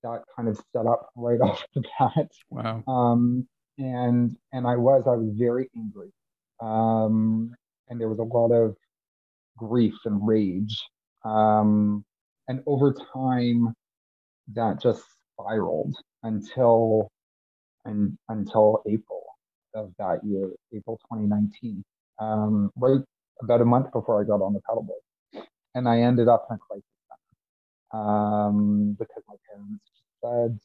that 0.03 0.23
kind 0.37 0.49
of 0.49 0.57
set 0.73 0.87
up 0.87 1.09
right 1.17 1.41
off 1.43 1.65
the 1.75 1.83
bat. 1.99 2.31
Wow. 2.51 2.85
Um, 2.87 3.49
and 3.79 4.37
and 4.53 4.67
I 4.67 4.77
was 4.77 5.05
I 5.07 5.17
was 5.17 5.31
very 5.35 5.71
angry. 5.77 6.13
Um, 6.61 7.55
and 7.89 8.01
there 8.01 8.09
was 8.09 8.19
a 8.19 8.23
lot 8.23 8.53
of 8.53 8.77
grief 9.57 9.95
and 10.05 10.27
rage. 10.27 10.79
Um, 11.25 12.05
and 12.49 12.63
over 12.67 12.95
time, 13.13 13.75
that 14.55 14.81
just 14.81 15.03
spiraled 15.39 15.95
until 16.23 17.09
and 17.85 18.17
until 18.29 18.83
April 18.87 19.23
of 19.75 19.93
that 19.99 20.21
year, 20.25 20.51
April 20.75 20.99
2019, 21.11 21.83
um, 22.21 22.71
right 22.77 23.01
about 23.43 23.61
a 23.61 23.65
month 23.65 23.93
before 23.93 24.21
I 24.21 24.25
got 24.25 24.43
on 24.43 24.53
the 24.55 24.61
paddleboard, 24.69 25.45
and 25.75 25.89
I 25.89 26.01
ended 26.01 26.29
up 26.29 26.47
in 26.51 26.57
a 26.57 26.59
crisis 26.59 26.85
center 27.93 28.03
um, 28.03 28.97
because 28.99 29.23
my 29.29 29.35
parents 29.51 29.85
said, 30.23 30.59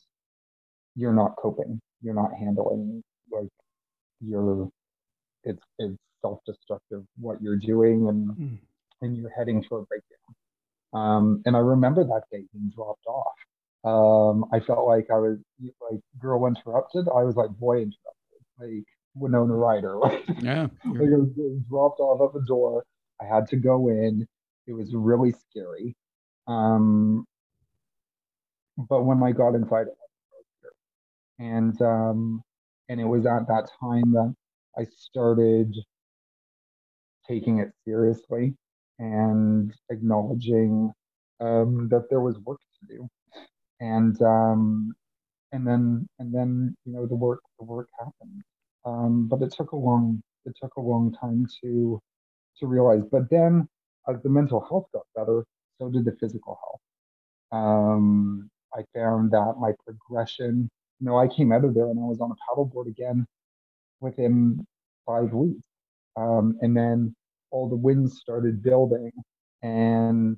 "You're 0.96 1.14
not 1.14 1.36
coping. 1.38 1.80
You're 2.02 2.14
not 2.16 2.34
handling 2.34 3.04
like 3.32 3.50
you're 4.22 4.70
it's 5.44 5.64
it's 5.80 5.98
self-destructive 6.22 7.04
what 7.20 7.42
you're 7.42 7.58
doing 7.58 8.10
and 8.10 8.30
Mm. 8.38 8.60
and 9.02 9.18
you're 9.18 9.30
heading 9.32 9.64
for 9.64 9.80
a 9.80 9.84
breakdown 9.84 10.36
um 10.94 11.42
and 11.46 11.56
i 11.56 11.60
remember 11.60 12.04
that 12.04 12.24
day 12.32 12.44
being 12.54 12.72
dropped 12.76 13.06
off. 13.08 13.38
Um 13.86 14.46
i 14.54 14.60
felt 14.60 14.86
like 14.88 15.08
i 15.12 15.18
was 15.18 15.38
like 15.92 16.00
girl 16.20 16.46
interrupted. 16.48 17.08
I 17.10 17.24
was 17.24 17.36
like 17.36 17.50
boy 17.52 17.78
interrupted 17.78 18.42
like 18.60 18.86
winona 19.16 19.54
ryder. 19.54 20.00
Yeah. 20.42 20.68
like 20.86 21.10
I 21.14 21.18
was 21.18 21.30
getting 21.36 21.64
dropped 21.70 22.00
off 22.00 22.22
at 22.30 22.34
the 22.40 22.46
door. 22.48 22.84
I 23.22 23.26
had 23.26 23.48
to 23.50 23.58
go 23.58 23.90
in. 23.90 24.28
It 24.68 24.74
was 24.74 24.94
really 24.94 25.32
scary. 25.34 25.96
Um 26.48 27.26
but 28.78 29.04
when 29.04 29.22
i 29.24 29.32
got 29.32 29.56
inside 29.56 29.88
it 29.88 29.98
was 29.98 30.74
and 31.40 31.82
um 31.82 32.42
and 32.90 33.00
it 33.00 33.06
was 33.06 33.26
at 33.26 33.48
that 33.48 33.70
time 33.80 34.12
that 34.14 34.34
I 34.78 34.86
started 34.86 35.76
taking 37.28 37.60
it 37.60 37.70
seriously 37.86 38.56
and 39.00 39.74
acknowledging 39.92 40.94
um, 41.42 41.90
that 41.90 42.08
there 42.10 42.22
was 42.22 42.38
work 42.40 42.60
to 42.82 42.96
do. 42.98 43.10
and 43.80 44.22
um, 44.22 44.94
and 45.54 45.68
then 45.68 46.08
and 46.20 46.34
then 46.34 46.76
you 46.86 46.94
know 46.94 47.06
the 47.08 47.16
work 47.16 47.42
the 47.60 47.66
work 47.66 47.90
happened. 48.00 48.44
Um, 48.86 49.28
but 49.30 49.42
it 49.44 49.54
took 49.58 49.72
a 49.74 49.78
long 49.78 50.22
it 50.46 50.56
took 50.62 50.76
a 50.78 50.82
long 50.82 51.14
time 51.22 51.48
to 51.64 52.02
to 52.60 52.68
realize. 52.68 53.04
But 53.12 53.30
then 53.30 53.68
as 54.10 54.22
the 54.24 54.30
mental 54.30 54.62
health 54.70 54.88
got 54.94 55.04
better, 55.16 55.46
so 55.80 55.90
did 55.90 56.06
the 56.06 56.16
physical 56.20 56.60
health. 56.64 56.82
Um, 57.52 58.50
I 58.76 58.84
found 58.96 59.32
that 59.32 59.56
my 59.60 59.74
progression, 59.86 60.70
you 61.00 61.08
know, 61.08 61.18
I 61.18 61.28
came 61.28 61.52
out 61.52 61.66
of 61.66 61.74
there 61.76 61.88
and 61.90 62.00
I 62.00 62.04
was 62.04 62.22
on 62.22 62.32
a 62.32 62.36
paddleboard 62.56 62.88
again 62.88 63.26
within 64.02 64.66
five 65.06 65.34
weeks. 65.34 65.62
Um, 66.18 66.58
and 66.62 66.76
then 66.78 67.16
all 67.52 67.70
the 67.70 67.76
winds 67.76 68.20
started 68.20 68.62
building 68.62 69.12
and 69.62 70.38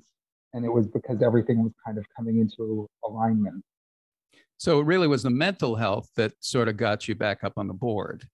and 0.54 0.64
it 0.64 0.72
was 0.72 0.86
because 0.86 1.22
everything 1.22 1.62
was 1.62 1.72
kind 1.84 1.96
of 1.96 2.04
coming 2.14 2.38
into 2.38 2.86
alignment. 3.04 3.64
So 4.58 4.80
it 4.80 4.86
really 4.86 5.08
was 5.08 5.22
the 5.22 5.30
mental 5.30 5.76
health 5.76 6.08
that 6.16 6.32
sort 6.40 6.68
of 6.68 6.76
got 6.76 7.08
you 7.08 7.14
back 7.14 7.42
up 7.42 7.54
on 7.56 7.66
the 7.66 7.74
board. 7.74 8.28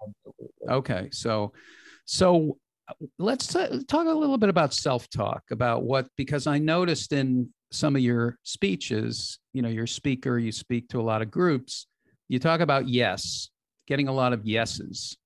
Absolutely. 0.00 0.68
Okay, 0.68 1.08
so 1.12 1.52
so 2.04 2.58
uh, 2.88 2.94
let's 3.18 3.46
t- 3.46 3.84
talk 3.84 4.06
a 4.06 4.10
little 4.10 4.38
bit 4.38 4.48
about 4.48 4.72
self-talk 4.72 5.42
about 5.50 5.82
what 5.82 6.06
because 6.16 6.46
I 6.46 6.58
noticed 6.58 7.12
in 7.12 7.52
some 7.70 7.96
of 7.96 8.02
your 8.02 8.38
speeches, 8.42 9.38
you 9.52 9.62
know, 9.62 9.68
you're 9.68 9.84
a 9.84 9.88
speaker, 9.88 10.38
you 10.38 10.52
speak 10.52 10.88
to 10.88 11.00
a 11.00 11.02
lot 11.02 11.22
of 11.22 11.30
groups, 11.30 11.86
you 12.28 12.38
talk 12.38 12.60
about 12.60 12.88
yes, 12.88 13.50
getting 13.86 14.08
a 14.08 14.12
lot 14.12 14.32
of 14.32 14.46
yeses. 14.46 15.16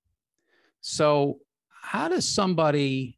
So 0.80 1.38
how 1.86 2.08
does 2.08 2.28
somebody 2.28 3.16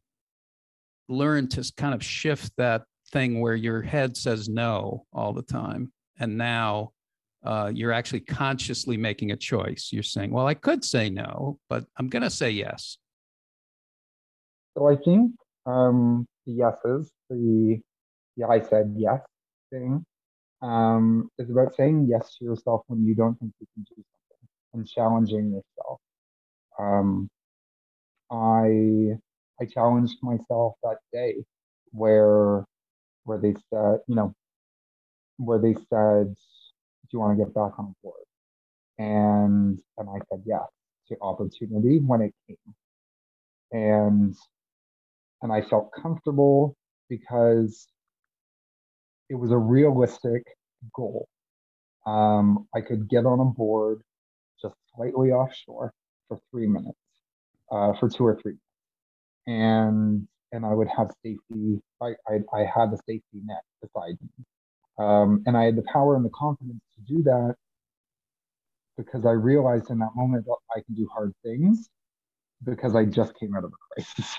learn 1.07 1.47
to 1.49 1.73
kind 1.75 1.95
of 1.95 2.03
shift 2.03 2.51
that 2.57 2.83
thing 3.11 3.41
where 3.41 3.55
your 3.55 3.81
head 3.81 4.15
says 4.15 4.47
no 4.47 5.05
all 5.11 5.33
the 5.33 5.41
time 5.41 5.91
and 6.19 6.37
now 6.37 6.91
uh, 7.43 7.71
you're 7.73 7.91
actually 7.91 8.19
consciously 8.19 8.95
making 8.95 9.31
a 9.31 9.35
choice 9.35 9.89
you're 9.91 10.03
saying 10.03 10.31
well 10.31 10.45
i 10.45 10.53
could 10.53 10.85
say 10.85 11.09
no 11.09 11.57
but 11.67 11.83
i'm 11.97 12.07
going 12.07 12.21
to 12.21 12.29
say 12.29 12.51
yes 12.51 12.97
So 14.77 14.87
I 14.87 14.95
think 14.95 15.31
um, 15.65 16.25
the 16.45 16.53
yeses, 16.53 17.11
the 17.29 17.79
yeah, 18.37 18.47
I 18.47 18.61
said 18.61 18.93
yes 18.95 19.21
thing, 19.71 20.05
um, 20.61 21.29
is 21.37 21.49
about 21.49 21.75
saying 21.75 22.07
yes 22.09 22.37
to 22.37 22.45
yourself 22.45 22.83
when 22.87 23.05
you 23.05 23.13
don't 23.13 23.37
think 23.39 23.51
you 23.59 23.67
can 23.73 23.83
do 23.83 23.95
something 23.95 24.47
and 24.73 24.87
challenging 24.87 25.45
yourself. 25.51 25.99
Um, 26.79 27.29
I 28.31 29.17
I 29.61 29.65
challenged 29.67 30.17
myself 30.23 30.75
that 30.83 30.97
day 31.13 31.35
where 31.91 32.65
where 33.25 33.39
they 33.39 33.55
said, 33.73 33.99
you 34.07 34.15
know, 34.15 34.33
where 35.37 35.59
they 35.59 35.73
said, 35.75 36.35
"Do 36.35 37.09
you 37.13 37.19
want 37.19 37.37
to 37.39 37.45
get 37.45 37.53
back 37.53 37.79
on 37.79 37.95
board?" 38.03 38.25
And 38.99 39.79
and 39.97 40.09
I 40.09 40.19
said 40.29 40.43
yes 40.45 40.67
to 41.09 41.17
opportunity 41.21 41.99
when 41.99 42.21
it 42.23 42.33
came, 42.47 42.75
and 43.71 44.35
and 45.43 45.51
I 45.53 45.61
felt 45.63 45.91
comfortable 45.93 46.75
because 47.09 47.87
it 49.29 49.35
was 49.35 49.51
a 49.51 49.57
realistic 49.57 50.43
goal. 50.95 51.27
Um, 52.07 52.67
I 52.75 52.81
could 52.81 53.09
get 53.09 53.25
on 53.25 53.39
a 53.39 53.45
board 53.45 54.01
just 54.61 54.75
slightly 54.95 55.31
offshore 55.31 55.93
for 56.29 56.39
three 56.51 56.67
minutes, 56.67 56.99
uh, 57.71 57.93
for 57.99 58.09
two 58.09 58.25
or 58.25 58.39
three, 58.41 58.57
and 59.47 60.27
and 60.51 60.65
I 60.65 60.73
would 60.73 60.87
have 60.95 61.11
safety. 61.23 61.81
I 62.01 62.13
I, 62.27 62.39
I 62.53 62.59
had 62.65 62.91
the 62.91 62.97
safety 63.07 63.41
net 63.45 63.63
beside 63.81 64.17
me, 64.21 64.45
um, 64.99 65.43
and 65.45 65.57
I 65.57 65.65
had 65.65 65.75
the 65.75 65.85
power 65.91 66.15
and 66.15 66.25
the 66.25 66.31
confidence 66.31 66.81
to 66.95 67.15
do 67.15 67.23
that 67.23 67.55
because 68.97 69.25
I 69.25 69.31
realized 69.31 69.89
in 69.89 69.99
that 69.99 70.11
moment 70.15 70.45
that 70.45 70.57
I 70.75 70.81
can 70.81 70.95
do 70.95 71.07
hard 71.13 71.33
things 71.43 71.89
because 72.65 72.95
I 72.95 73.05
just 73.05 73.37
came 73.39 73.55
out 73.55 73.63
of 73.63 73.71
a 73.71 73.93
crisis. 73.93 74.37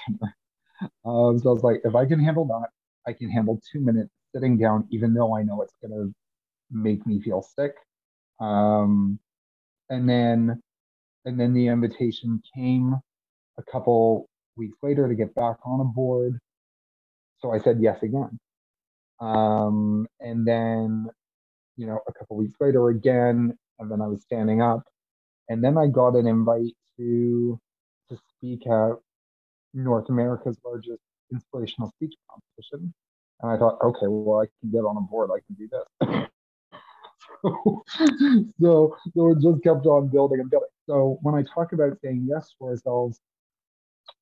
Um, 1.05 1.39
so 1.39 1.51
I 1.51 1.53
was 1.53 1.63
like, 1.63 1.81
if 1.85 1.95
I 1.95 2.07
can 2.07 2.21
handle 2.21 2.47
that, 2.47 2.69
I 3.07 3.13
can 3.13 3.31
handle 3.31 3.61
two 3.73 3.81
minutes 3.81 4.11
sitting 4.35 4.59
down, 4.59 4.87
even 4.91 5.15
though 5.15 5.37
I 5.37 5.43
know 5.43 5.63
it's 5.63 5.75
gonna 5.83 6.09
make 6.71 7.07
me 7.07 7.21
feel 7.21 7.43
sick. 7.43 7.75
Um, 8.41 9.19
and 9.91 10.09
then, 10.09 10.63
and 11.25 11.41
then 11.41 11.55
the 11.55 11.69
invitation 11.69 12.43
came 12.55 12.97
a 13.61 13.71
couple 13.71 14.29
weeks 14.57 14.77
later 14.83 15.09
to 15.09 15.15
get 15.15 15.35
back 15.35 15.57
on 15.65 15.81
a 15.81 15.85
board. 15.85 16.39
So 17.39 17.53
I 17.53 17.59
said 17.59 17.79
yes 17.81 18.03
again. 18.03 18.39
Um, 19.21 20.07
and 20.21 20.47
then, 20.47 21.07
you 21.77 21.87
know, 21.87 22.01
a 22.09 22.13
couple 22.13 22.37
weeks 22.37 22.59
later 22.61 22.89
again, 22.89 23.57
and 23.79 23.91
then 23.91 24.01
I 24.01 24.07
was 24.07 24.23
standing 24.23 24.61
up, 24.63 24.83
and 25.49 25.63
then 25.63 25.77
I 25.79 25.87
got 25.87 26.17
an 26.17 26.27
invite 26.27 26.75
to 26.97 27.59
to 28.11 28.19
speak 28.37 28.67
at 28.67 28.93
North 29.73 30.09
America's 30.09 30.59
largest 30.65 31.01
inspirational 31.33 31.91
speech 31.91 32.15
competition. 32.29 32.93
And 33.41 33.53
I 33.53 33.57
thought, 33.57 33.79
okay, 33.83 34.07
well, 34.07 34.41
I 34.41 34.47
can 34.61 34.71
get 34.71 34.81
on 34.81 34.97
a 34.97 35.01
board. 35.01 35.31
I 35.33 35.41
can 35.47 35.55
do 35.57 35.69
this. 35.71 36.27
so, 37.43 37.83
so, 38.61 38.97
so 39.15 39.31
it 39.31 39.39
just 39.41 39.63
kept 39.63 39.87
on 39.87 40.09
building 40.09 40.41
and 40.41 40.51
building. 40.51 40.69
So 40.87 41.19
when 41.23 41.35
I 41.35 41.43
talk 41.43 41.73
about 41.73 41.97
saying 42.03 42.27
yes 42.29 42.53
to 42.59 42.67
ourselves, 42.67 43.21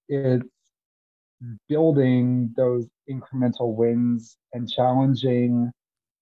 it's 0.09 0.45
building 1.69 2.53
those 2.57 2.87
incremental 3.11 3.75
wins 3.75 4.37
and 4.53 4.69
challenging 4.69 5.71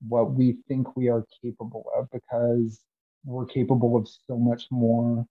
what 0.06 0.32
we 0.32 0.58
think 0.68 0.96
we 0.96 1.08
are 1.08 1.24
capable 1.42 1.84
of 1.96 2.08
because 2.12 2.80
we're 3.24 3.46
capable 3.46 3.96
of 3.96 4.06
so 4.08 4.36
much 4.38 4.64
more 4.70 5.24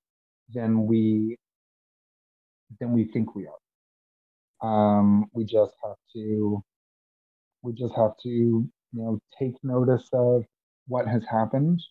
than 0.53 0.85
we 0.85 1.37
than 2.79 2.91
we 2.91 3.05
think 3.05 3.35
we 3.35 3.47
are. 3.47 4.67
Um, 4.67 5.25
we 5.33 5.45
just 5.45 5.73
have 5.83 5.95
to 6.13 6.63
we 7.61 7.73
just 7.73 7.93
have 7.95 8.11
to 8.23 8.29
you 8.29 8.69
know 8.93 9.19
take 9.37 9.53
notice 9.63 10.07
of 10.13 10.43
what 10.87 11.07
has 11.07 11.23
happened 11.29 11.81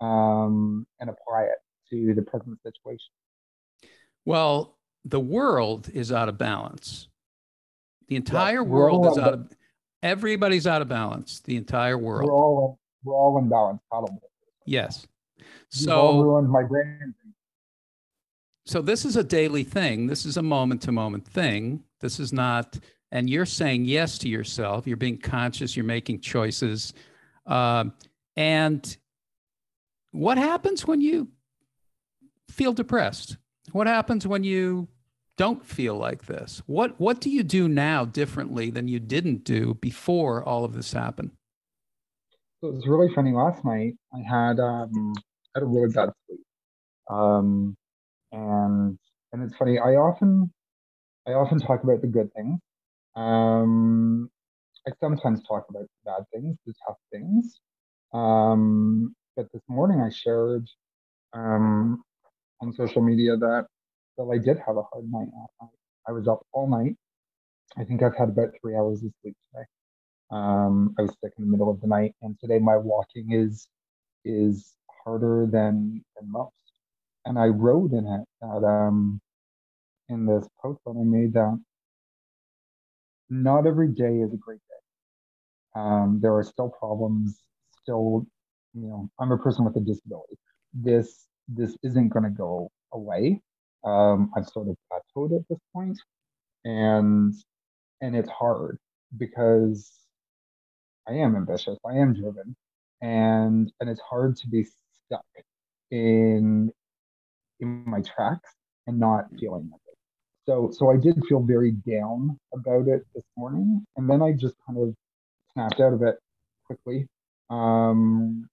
um, 0.00 0.86
and 1.00 1.10
apply 1.10 1.42
it 1.42 1.58
to 1.90 2.14
the 2.14 2.22
present 2.22 2.58
situation. 2.62 3.12
well 4.24 4.73
the 5.04 5.20
world 5.20 5.90
is 5.92 6.10
out 6.12 6.28
of 6.28 6.38
balance. 6.38 7.08
The 8.08 8.16
entire 8.16 8.64
world 8.64 9.06
is 9.06 9.18
out 9.18 9.34
of- 9.34 9.52
everybody's 10.02 10.66
out 10.66 10.82
of 10.82 10.88
balance 10.88 11.40
the 11.40 11.56
entire 11.56 11.98
world. 11.98 12.28
We're 12.28 12.34
all 12.34 12.78
we're 13.02 13.14
all 13.14 13.38
in 13.38 13.48
balance, 13.48 13.80
probably. 13.90 14.18
yes. 14.66 15.06
So 15.68 16.22
ruined 16.22 16.48
my 16.50 16.62
brain. 16.62 17.14
so 18.64 18.80
this 18.80 19.04
is 19.04 19.16
a 19.16 19.24
daily 19.24 19.64
thing. 19.64 20.06
This 20.06 20.24
is 20.24 20.36
a 20.36 20.42
moment 20.42 20.82
to 20.82 20.92
moment 20.92 21.26
thing. 21.26 21.84
This 22.00 22.20
is 22.20 22.32
not 22.32 22.78
and 23.12 23.28
you're 23.30 23.46
saying 23.46 23.84
yes 23.84 24.18
to 24.18 24.28
yourself. 24.28 24.86
You're 24.86 24.96
being 24.96 25.18
conscious. 25.18 25.76
You're 25.76 25.84
making 25.84 26.20
choices. 26.20 26.94
Um, 27.46 27.92
and 28.36 28.96
what 30.12 30.38
happens 30.38 30.86
when 30.86 31.00
you 31.00 31.28
feel 32.50 32.72
depressed? 32.72 33.36
What 33.72 33.86
happens 33.86 34.26
when 34.26 34.44
you 34.44 34.88
don't 35.36 35.64
feel 35.64 35.96
like 35.96 36.26
this 36.26 36.62
what 36.66 36.98
what 37.00 37.20
do 37.20 37.30
you 37.30 37.42
do 37.42 37.68
now 37.68 38.04
differently 38.04 38.70
than 38.70 38.88
you 38.88 39.00
didn't 39.00 39.44
do 39.44 39.74
before 39.74 40.42
all 40.44 40.64
of 40.64 40.72
this 40.74 40.92
happened 40.92 41.32
So 42.60 42.68
it 42.68 42.74
was 42.74 42.86
really 42.86 43.12
funny. 43.14 43.32
Last 43.32 43.64
night 43.64 43.94
I 44.12 44.18
had 44.20 44.58
um 44.60 45.12
I 45.54 45.58
had 45.58 45.62
a 45.62 45.66
really 45.66 45.92
bad 45.92 46.10
sleep. 46.26 46.40
Um 47.10 47.76
and 48.32 48.98
and 49.32 49.42
it's 49.44 49.56
funny, 49.56 49.78
I 49.78 49.96
often 49.96 50.52
I 51.28 51.32
often 51.32 51.60
talk 51.60 51.84
about 51.84 52.02
the 52.02 52.08
good 52.08 52.32
things. 52.34 52.60
Um 53.16 54.30
I 54.88 54.92
sometimes 55.00 55.42
talk 55.48 55.66
about 55.70 55.86
bad 56.04 56.24
things, 56.34 56.58
the 56.66 56.74
tough 56.86 56.98
things. 57.12 57.60
Um 58.12 59.14
but 59.36 59.48
this 59.52 59.62
morning 59.68 60.00
I 60.02 60.10
shared 60.10 60.68
um 61.34 62.04
on 62.62 62.72
social 62.74 63.02
media 63.02 63.36
that 63.38 63.66
that 64.18 64.24
I 64.32 64.38
did 64.38 64.58
have 64.66 64.76
a 64.76 64.82
hard 64.82 65.10
night 65.10 65.28
night. 65.60 65.70
I 66.08 66.12
was 66.12 66.28
up 66.28 66.46
all 66.52 66.68
night. 66.68 66.96
I 67.76 67.84
think 67.84 68.02
I've 68.02 68.16
had 68.16 68.28
about 68.30 68.50
three 68.60 68.76
hours 68.76 69.02
of 69.04 69.12
sleep 69.22 69.36
today. 69.52 69.64
Um, 70.30 70.94
I 70.98 71.02
was 71.02 71.16
sick 71.22 71.32
in 71.38 71.44
the 71.44 71.50
middle 71.50 71.70
of 71.70 71.80
the 71.80 71.86
night, 71.86 72.14
and 72.22 72.38
today 72.40 72.58
my 72.58 72.76
walking 72.76 73.32
is 73.32 73.68
is 74.24 74.76
harder 75.04 75.46
than 75.50 76.04
than 76.16 76.30
most. 76.30 76.52
And 77.26 77.38
I 77.38 77.46
wrote 77.46 77.92
in 77.92 78.06
it 78.06 78.24
that 78.40 78.66
um 78.66 79.20
in 80.08 80.26
this 80.26 80.48
post 80.62 80.80
that 80.86 80.92
I 80.98 81.04
made 81.04 81.32
that 81.34 81.58
not 83.30 83.66
every 83.66 83.88
day 83.88 84.20
is 84.20 84.32
a 84.32 84.36
great 84.36 84.60
day. 84.68 85.80
Um, 85.80 86.20
there 86.22 86.34
are 86.36 86.44
still 86.44 86.68
problems, 86.68 87.40
still, 87.82 88.26
you 88.74 88.86
know, 88.86 89.10
I'm 89.18 89.32
a 89.32 89.38
person 89.38 89.64
with 89.64 89.76
a 89.76 89.80
disability. 89.80 90.36
This 90.72 91.26
this 91.48 91.76
isn't 91.82 92.08
going 92.08 92.24
to 92.24 92.30
go 92.30 92.70
away. 92.92 93.42
Um, 93.84 94.30
I've 94.36 94.48
sort 94.48 94.68
of 94.68 94.76
plateaued 94.90 95.36
at 95.36 95.48
this 95.48 95.58
point, 95.74 95.98
and 96.64 97.34
and 98.00 98.16
it's 98.16 98.30
hard 98.30 98.78
because 99.18 99.90
I 101.08 101.14
am 101.14 101.36
ambitious, 101.36 101.78
I 101.86 101.94
am 101.94 102.14
driven, 102.14 102.56
and 103.02 103.72
and 103.80 103.90
it's 103.90 104.00
hard 104.00 104.36
to 104.38 104.48
be 104.48 104.66
stuck 105.06 105.26
in 105.90 106.72
in 107.60 107.84
my 107.86 108.00
tracks 108.00 108.50
and 108.86 108.98
not 108.98 109.26
feeling 109.38 109.68
like 109.70 109.80
it. 109.88 109.98
So 110.46 110.70
so 110.72 110.90
I 110.90 110.96
did 110.96 111.22
feel 111.28 111.40
very 111.40 111.72
down 111.72 112.38
about 112.54 112.88
it 112.88 113.04
this 113.14 113.24
morning, 113.36 113.84
and 113.96 114.08
then 114.08 114.22
I 114.22 114.32
just 114.32 114.56
kind 114.66 114.78
of 114.78 114.94
snapped 115.52 115.80
out 115.80 115.92
of 115.92 116.02
it 116.02 116.16
quickly 116.66 117.06
um, 117.50 118.48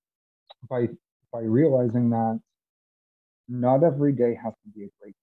by 0.69 0.87
by 1.31 1.41
realizing 1.41 2.09
that 2.11 2.39
not 3.47 3.83
every 3.83 4.13
day 4.13 4.37
has 4.41 4.53
to 4.63 4.69
be 4.75 4.85
a 4.85 4.89
great. 5.01 5.15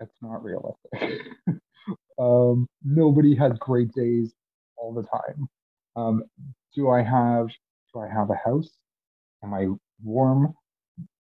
That's 0.00 0.16
not 0.22 0.44
realistic. 0.44 1.28
um, 2.18 2.66
nobody 2.84 3.36
has 3.36 3.52
great 3.60 3.92
days 3.92 4.32
all 4.78 4.94
the 4.94 5.04
time. 5.04 5.48
Um, 5.96 6.24
do 6.74 6.90
I 6.90 7.02
have 7.02 7.48
do 7.94 8.00
I 8.00 8.08
have 8.08 8.30
a 8.30 8.36
house? 8.36 8.70
Am 9.44 9.54
I 9.54 9.68
warm? 10.02 10.54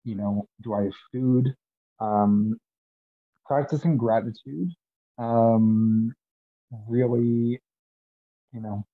You 0.06 0.16
know, 0.16 0.48
do 0.64 0.74
I 0.74 0.84
have 0.84 0.94
food? 1.12 1.54
Um, 2.00 2.58
practicing 3.46 3.98
gratitude 3.98 4.72
um, 5.20 6.14
really, 6.88 7.60
you 8.54 8.62
know, 8.62 8.86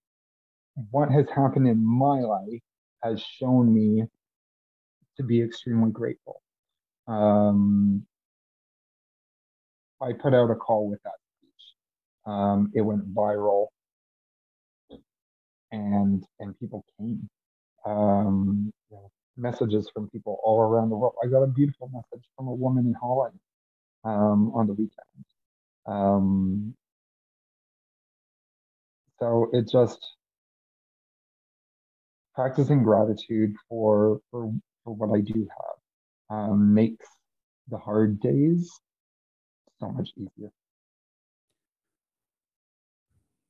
what 0.92 1.12
has 1.12 1.28
happened 1.34 1.68
in 1.68 1.86
my 1.86 2.20
life 2.20 2.62
has 3.04 3.22
shown 3.22 3.74
me 3.74 4.04
to 5.18 5.24
be 5.24 5.42
extremely 5.42 5.92
grateful. 5.92 6.42
Um, 7.08 8.06
I 10.02 10.14
put 10.14 10.34
out 10.34 10.52
a 10.52 10.56
call 10.56 10.90
with 10.90 11.02
that 11.04 11.14
speech. 11.40 11.52
Um, 12.28 12.72
it 12.76 12.82
went 12.82 13.14
viral, 13.14 13.68
and 15.72 16.24
and 16.40 16.60
people 16.60 16.86
came. 17.00 17.30
Um, 17.86 18.74
you 18.92 18.98
know, 18.98 19.12
messages 19.38 19.90
from 19.94 20.10
people 20.10 20.40
all 20.44 20.62
around 20.62 20.90
the 20.90 20.98
world. 20.98 21.16
I 21.24 21.28
got 21.28 21.44
a 21.44 21.48
beautiful 21.48 21.90
message 21.94 22.26
from 22.38 22.48
a 22.48 22.54
woman 22.54 22.86
in 22.88 22.94
Holland 22.94 23.40
um, 24.06 24.52
on 24.56 24.68
the 24.68 24.74
weekend. 24.74 25.26
Um, 25.88 26.76
so 29.20 29.50
it 29.54 29.70
just 29.72 30.00
practicing 32.36 32.84
gratitude 32.84 33.54
for 33.70 34.22
for, 34.32 34.54
for 34.84 34.96
what 34.96 35.18
I 35.18 35.22
do 35.22 35.48
have 35.50 36.38
um, 36.38 36.74
makes 36.74 37.08
the 37.70 37.78
hard 37.78 38.20
days 38.22 38.72
so 39.80 39.90
much 39.90 40.10
easier. 40.18 40.52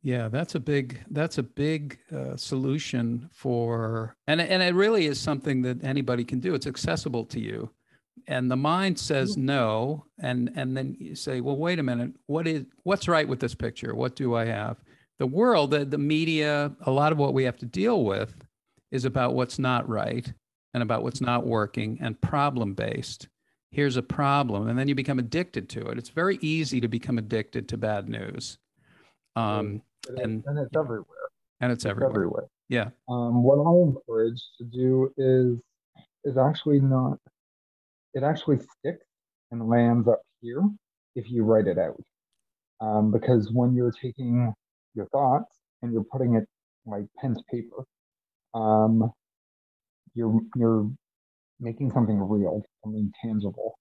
Yeah, 0.01 0.27
that's 0.27 0.53
a 0.53 0.59
big 0.59 0.99
that's 1.09 1.39
a 1.39 1.43
big 1.43 1.97
uh, 2.15 2.38
solution 2.38 3.27
for 3.33 4.15
and 4.27 4.39
and 4.39 4.61
it 4.61 4.75
really 4.75 5.07
is 5.07 5.19
something 5.19 5.63
that 5.63 5.83
anybody 5.83 6.23
can 6.23 6.39
do. 6.39 6.53
It's 6.53 6.67
accessible 6.67 7.25
to 7.25 7.39
you. 7.39 7.71
And 8.27 8.49
the 8.49 8.55
mind 8.55 8.99
says 8.99 9.35
no 9.35 10.05
and 10.19 10.51
and 10.55 10.77
then 10.77 10.95
you 10.99 11.15
say, 11.15 11.41
"Well, 11.41 11.57
wait 11.57 11.79
a 11.79 11.83
minute. 11.83 12.11
What 12.27 12.47
is 12.47 12.65
what's 12.83 13.07
right 13.07 13.27
with 13.27 13.39
this 13.39 13.55
picture? 13.55 13.95
What 13.95 14.15
do 14.15 14.35
I 14.35 14.45
have?" 14.45 14.77
The 15.17 15.25
world, 15.25 15.71
the, 15.71 15.85
the 15.85 15.97
media, 15.97 16.75
a 16.81 16.91
lot 16.91 17.11
of 17.11 17.17
what 17.17 17.33
we 17.33 17.45
have 17.45 17.57
to 17.57 17.65
deal 17.65 18.03
with 18.03 18.35
is 18.91 19.05
about 19.05 19.33
what's 19.33 19.57
not 19.57 19.89
right 19.89 20.31
and 20.73 20.83
about 20.83 21.03
what's 21.03 21.21
not 21.21 21.47
working 21.47 21.97
and 22.01 22.19
problem 22.21 22.73
based. 22.73 23.27
Here's 23.75 23.97
a 23.97 24.01
problem 24.01 24.69
and 24.69 24.79
then 24.79 24.88
you 24.88 24.95
become 24.95 25.19
addicted 25.19 25.67
to 25.71 25.88
it. 25.89 25.97
It's 25.97 26.07
very 26.07 26.39
easy 26.39 26.79
to 26.79 26.88
become 26.88 27.17
addicted 27.17 27.67
to 27.67 27.77
bad 27.77 28.07
news. 28.07 28.57
Um, 29.35 29.81
and, 30.07 30.41
and 30.45 30.59
it's 30.59 30.77
everywhere. 30.77 31.05
And 31.59 31.73
it's, 31.73 31.83
it's 31.83 31.89
everywhere. 31.91 32.09
everywhere. 32.09 32.45
Yeah. 32.69 32.91
Um, 33.09 33.43
what 33.43 33.57
i 33.59 33.71
encourage 33.83 34.41
to 34.59 34.63
do 34.63 35.13
is 35.17 35.59
is 36.23 36.38
actually 36.38 36.79
not. 36.79 37.19
It 38.13 38.23
actually 38.23 38.59
sticks 38.79 39.05
and 39.51 39.67
lands 39.67 40.07
up 40.07 40.21
here 40.39 40.63
if 41.17 41.29
you 41.29 41.43
write 41.43 41.67
it 41.67 41.77
out. 41.77 42.01
Um, 42.79 43.11
because 43.11 43.51
when 43.51 43.75
you're 43.75 43.91
taking 43.91 44.53
your 44.93 45.07
thoughts 45.07 45.53
and 45.81 45.91
you're 45.91 46.05
putting 46.05 46.35
it 46.35 46.47
like 46.85 47.03
pen 47.19 47.35
to 47.35 47.43
paper, 47.51 47.83
um, 48.53 49.11
you're 50.13 50.39
you're 50.55 50.89
making 51.60 51.91
something 51.91 52.20
real, 52.20 52.63
something 52.84 53.12
tangible, 53.24 53.78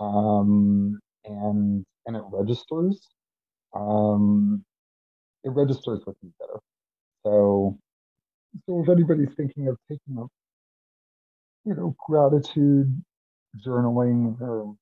um, 0.00 0.98
and 1.24 1.84
and 2.06 2.16
it 2.16 2.22
registers. 2.32 3.00
Um, 3.74 4.64
it 5.44 5.50
registers 5.50 6.00
with 6.06 6.16
me 6.22 6.30
better. 6.40 6.60
So, 7.24 7.78
so 8.66 8.82
if 8.82 8.88
anybody's 8.88 9.34
thinking 9.36 9.68
of 9.68 9.78
taking 9.90 10.18
up, 10.20 10.28
you 11.64 11.74
know, 11.74 11.94
gratitude 12.08 13.02
journaling 13.66 14.40
or 14.40 14.74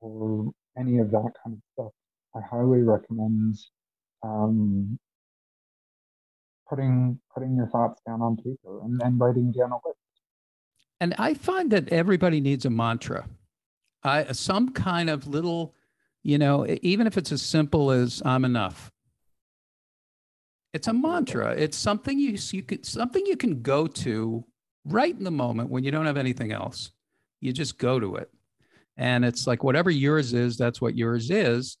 or 0.00 0.52
any 0.78 0.98
of 0.98 1.10
that 1.12 1.32
kind 1.44 1.56
of 1.56 1.60
stuff, 1.74 1.92
I 2.36 2.40
highly 2.50 2.82
recommend 2.82 3.56
um, 4.22 4.98
putting 6.68 7.20
putting 7.34 7.56
your 7.56 7.68
thoughts 7.68 8.00
down 8.06 8.22
on 8.22 8.36
paper 8.36 8.82
and 8.84 9.00
then 9.00 9.18
writing 9.18 9.52
down 9.52 9.72
a 9.72 9.76
list. 9.86 9.98
And 11.00 11.14
I 11.18 11.34
find 11.34 11.70
that 11.72 11.90
everybody 11.90 12.40
needs 12.40 12.64
a 12.64 12.70
mantra, 12.70 13.28
I, 14.02 14.32
some 14.32 14.70
kind 14.72 15.10
of 15.10 15.26
little, 15.26 15.74
you 16.22 16.38
know, 16.38 16.66
even 16.82 17.06
if 17.06 17.18
it's 17.18 17.32
as 17.32 17.42
simple 17.42 17.90
as 17.90 18.22
"I'm 18.24 18.44
enough." 18.44 18.90
It's 20.72 20.88
a 20.88 20.92
mantra. 20.92 21.54
It's 21.56 21.76
something 21.76 22.18
you 22.18 22.38
you 22.50 22.62
can 22.62 22.82
something 22.82 23.24
you 23.26 23.36
can 23.36 23.62
go 23.62 23.86
to 23.86 24.44
right 24.84 25.16
in 25.16 25.24
the 25.24 25.30
moment 25.30 25.70
when 25.70 25.84
you 25.84 25.90
don't 25.90 26.06
have 26.06 26.16
anything 26.16 26.52
else. 26.52 26.92
You 27.40 27.52
just 27.52 27.78
go 27.78 28.00
to 28.00 28.16
it. 28.16 28.30
And 28.96 29.24
it's 29.24 29.46
like 29.46 29.62
whatever 29.62 29.90
yours 29.90 30.32
is, 30.32 30.56
that's 30.56 30.80
what 30.80 30.96
yours 30.96 31.30
is. 31.30 31.76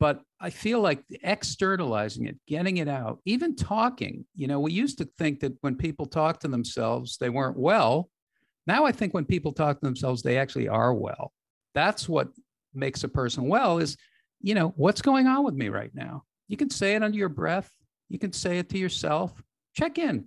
But 0.00 0.22
I 0.40 0.50
feel 0.50 0.80
like 0.80 1.02
externalizing 1.22 2.26
it, 2.26 2.36
getting 2.46 2.78
it 2.78 2.88
out, 2.88 3.20
even 3.24 3.56
talking. 3.56 4.24
You 4.34 4.46
know, 4.46 4.60
we 4.60 4.72
used 4.72 4.98
to 4.98 5.08
think 5.18 5.40
that 5.40 5.54
when 5.60 5.76
people 5.76 6.06
talk 6.06 6.40
to 6.40 6.48
themselves, 6.48 7.16
they 7.16 7.30
weren't 7.30 7.58
well. 7.58 8.10
Now 8.68 8.84
I 8.84 8.92
think 8.92 9.14
when 9.14 9.24
people 9.24 9.54
talk 9.54 9.80
to 9.80 9.86
themselves, 9.86 10.22
they 10.22 10.36
actually 10.36 10.68
are 10.68 10.92
well. 10.92 11.32
That's 11.74 12.06
what 12.06 12.28
makes 12.74 13.02
a 13.02 13.08
person 13.08 13.48
well 13.48 13.78
is, 13.78 13.96
you 14.42 14.54
know, 14.54 14.74
what's 14.76 15.00
going 15.00 15.26
on 15.26 15.42
with 15.42 15.54
me 15.54 15.70
right 15.70 15.90
now? 15.94 16.24
You 16.48 16.58
can 16.58 16.68
say 16.68 16.94
it 16.94 17.02
under 17.02 17.16
your 17.16 17.30
breath. 17.30 17.70
You 18.10 18.18
can 18.18 18.34
say 18.34 18.58
it 18.58 18.68
to 18.68 18.78
yourself. 18.78 19.42
Check 19.74 19.96
in. 19.96 20.26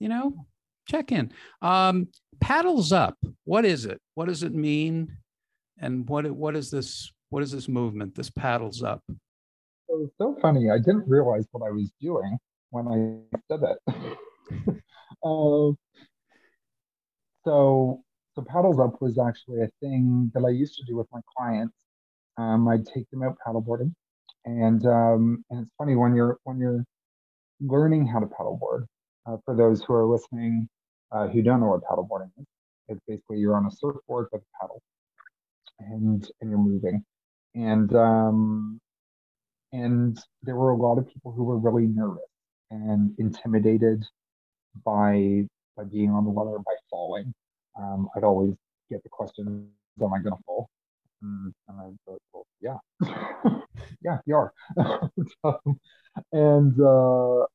You 0.00 0.08
know, 0.08 0.46
check 0.88 1.12
in. 1.12 1.30
Um, 1.60 2.08
paddles 2.40 2.90
up. 2.90 3.18
What 3.44 3.66
is 3.66 3.84
it? 3.84 4.00
What 4.14 4.28
does 4.28 4.42
it 4.42 4.54
mean? 4.54 5.14
And 5.78 6.08
what 6.08 6.30
what 6.30 6.56
is 6.56 6.70
this? 6.70 7.12
What 7.28 7.42
is 7.42 7.52
this 7.52 7.68
movement? 7.68 8.14
This 8.14 8.30
paddles 8.30 8.82
up. 8.82 9.02
It 9.08 9.18
was 9.88 10.10
so 10.16 10.38
funny. 10.40 10.70
I 10.70 10.78
didn't 10.78 11.06
realize 11.06 11.44
what 11.50 11.68
I 11.68 11.70
was 11.70 11.90
doing 12.00 12.38
when 12.70 12.88
I 12.88 13.40
said 13.50 13.60
it. 13.62 14.82
uh, 15.22 15.72
so, 17.44 18.02
so 18.34 18.42
paddles 18.42 18.78
up 18.78 19.00
was 19.00 19.18
actually 19.18 19.62
a 19.62 19.68
thing 19.80 20.30
that 20.34 20.44
I 20.44 20.50
used 20.50 20.76
to 20.76 20.84
do 20.84 20.96
with 20.96 21.06
my 21.12 21.20
clients. 21.36 21.76
Um, 22.38 22.68
I'd 22.68 22.86
take 22.86 23.08
them 23.10 23.22
out 23.22 23.36
paddleboarding, 23.46 23.92
and 24.44 24.84
um, 24.86 25.44
and 25.50 25.62
it's 25.62 25.70
funny 25.76 25.96
when 25.96 26.14
you're 26.14 26.38
when 26.44 26.58
you're 26.58 26.84
learning 27.60 28.06
how 28.06 28.20
to 28.20 28.26
paddleboard. 28.26 28.86
Uh, 29.26 29.36
for 29.44 29.54
those 29.54 29.82
who 29.84 29.92
are 29.94 30.06
listening 30.06 30.68
uh, 31.12 31.28
who 31.28 31.42
don't 31.42 31.60
know 31.60 31.68
what 31.68 31.82
paddleboarding 31.84 32.30
is, 32.38 32.46
it's 32.88 33.00
basically 33.06 33.38
you're 33.38 33.56
on 33.56 33.66
a 33.66 33.70
surfboard 33.70 34.28
with 34.32 34.42
a 34.42 34.60
paddle, 34.60 34.82
and 35.78 36.30
and 36.40 36.50
you're 36.50 36.58
moving, 36.58 37.04
and 37.54 37.94
um, 37.94 38.80
and 39.72 40.18
there 40.42 40.56
were 40.56 40.70
a 40.70 40.76
lot 40.76 40.98
of 40.98 41.06
people 41.06 41.32
who 41.32 41.44
were 41.44 41.58
really 41.58 41.86
nervous 41.86 42.22
and 42.70 43.14
intimidated 43.18 44.04
by 44.84 45.46
by 45.76 45.84
being 45.84 46.10
on 46.10 46.24
the 46.24 46.30
water 46.30 46.58
by 46.58 46.74
falling. 46.90 47.32
Um, 47.78 48.08
I'd 48.16 48.24
always 48.24 48.54
get 48.90 49.02
the 49.02 49.08
question, 49.08 49.70
"Am 50.00 50.12
I 50.12 50.18
going 50.20 50.36
to 50.36 50.42
fall?" 50.44 50.68
Mm, 51.24 51.52
and 51.68 51.80
I 51.80 51.90
thought, 52.04 52.22
well, 52.32 52.46
yeah, 52.60 52.78
yeah, 54.02 54.18
you 54.26 54.36
are. 54.36 54.52
and 56.32 56.80
uh, 56.80 57.46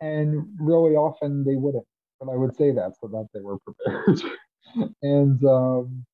and 0.00 0.46
really 0.60 0.94
often 0.94 1.44
they 1.44 1.56
wouldn't, 1.56 1.86
but 2.20 2.30
I 2.30 2.36
would 2.36 2.54
say 2.56 2.70
that 2.72 2.94
so 3.00 3.08
that 3.08 3.28
they 3.34 3.40
were 3.40 3.58
prepared. 3.58 4.22
and 5.02 5.44
um, 5.44 6.04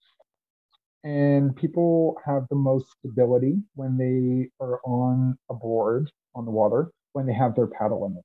and 1.04 1.54
people 1.54 2.16
have 2.24 2.46
the 2.48 2.56
most 2.56 2.86
stability 2.98 3.56
when 3.74 3.98
they 3.98 4.48
are 4.64 4.80
on 4.84 5.36
a 5.50 5.54
board 5.54 6.10
on 6.34 6.46
the 6.46 6.50
water 6.50 6.90
when 7.12 7.26
they 7.26 7.34
have 7.34 7.54
their 7.54 7.66
paddle 7.66 8.06
in 8.06 8.14
the 8.14 8.22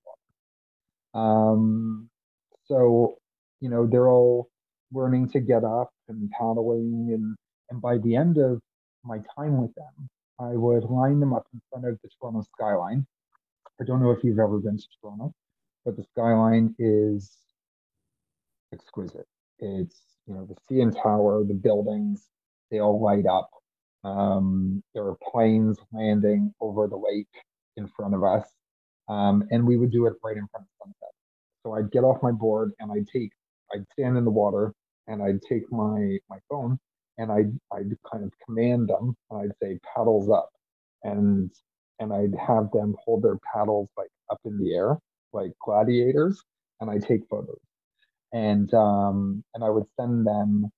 water. 1.14 1.28
Um, 1.28 2.09
so 2.70 3.18
you 3.62 3.70
know 3.70 3.88
they're 3.88 4.10
all 4.10 4.50
learning 4.94 5.30
to 5.30 5.42
get 5.42 5.64
up 5.64 5.92
and 6.08 6.30
paddling 6.32 7.12
and 7.14 7.36
and 7.72 7.82
by 7.82 7.98
the 8.00 8.16
end 8.16 8.38
of 8.38 8.62
my 9.04 9.20
time 9.36 9.62
with 9.62 9.74
them, 9.76 10.10
I 10.40 10.56
would 10.56 10.84
line 10.86 11.20
them 11.20 11.34
up 11.34 11.48
in 11.54 11.62
front 11.70 11.86
of 11.88 12.00
the 12.02 12.10
Toronto 12.20 12.46
skyline. 12.56 13.06
I 13.82 13.84
don't 13.86 14.02
know 14.02 14.12
if 14.12 14.24
you've 14.24 14.40
ever 14.40 14.60
been 14.60 14.78
to 14.78 14.88
Toronto, 15.02 15.34
but 15.86 15.96
the 15.96 16.04
skyline 16.04 16.76
is 16.80 17.38
exquisite. 18.74 19.28
It's 19.60 20.02
you 20.28 20.34
know 20.36 20.48
the 20.48 20.56
CN 20.70 20.94
Tower, 21.02 21.44
the 21.44 21.54
buildings, 21.54 22.28
they 22.72 22.80
all 22.80 23.02
light 23.02 23.26
up. 23.26 23.50
Um, 24.04 24.84
there 24.94 25.04
are 25.06 25.18
planes 25.32 25.78
landing 25.92 26.54
over 26.62 26.88
the 26.88 26.98
lake 26.98 27.28
in 27.78 27.88
front 27.88 28.16
of 28.16 28.24
us, 28.24 28.48
um, 29.10 29.44
and 29.52 29.68
we 29.68 29.78
would 29.78 29.92
do 29.92 30.08
it 30.08 30.14
right 30.24 30.38
in 30.38 30.48
front 30.48 30.66
of 30.66 30.88
sunset. 30.88 31.14
So 31.70 31.76
I'd 31.76 31.92
get 31.92 32.04
off 32.04 32.24
my 32.24 32.32
board 32.32 32.72
and 32.80 32.92
I'd 32.92 33.08
take, 33.08 33.32
I'd 33.74 33.86
stand 33.92 34.18
in 34.18 34.26
the 34.26 34.32
water 34.32 34.74
and 35.08 35.22
I'd 35.22 35.42
take 35.48 35.72
my 35.72 36.18
my 36.30 36.38
phone 36.50 36.80
and 37.18 37.32
I'd 37.32 37.52
I'd 37.72 37.92
kind 38.12 38.24
of 38.24 38.32
command 38.46 38.90
them 38.90 39.16
and 39.30 39.42
I'd 39.42 39.56
say 39.62 39.80
paddles 39.96 40.30
up, 40.30 40.50
and 41.04 41.52
and 42.00 42.14
I'd 42.14 42.36
have 42.36 42.72
them 42.72 42.96
hold 43.04 43.24
their 43.24 43.38
paddles 43.54 43.90
like 43.98 44.10
up 44.32 44.40
in 44.46 44.58
the 44.58 44.74
air 44.74 44.98
like 45.34 45.52
gladiators, 45.64 46.42
and 46.82 46.90
I 46.90 46.98
take 46.98 47.22
photos, 47.30 47.60
and 48.34 48.74
um 48.74 49.44
and 49.54 49.64
I 49.64 49.70
would 49.70 49.86
send 50.00 50.26
them 50.26 50.72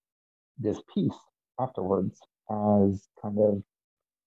this 0.60 0.82
piece 0.94 1.18
afterwards 1.60 2.20
as 2.52 3.08
kind 3.22 3.40
of 3.40 3.64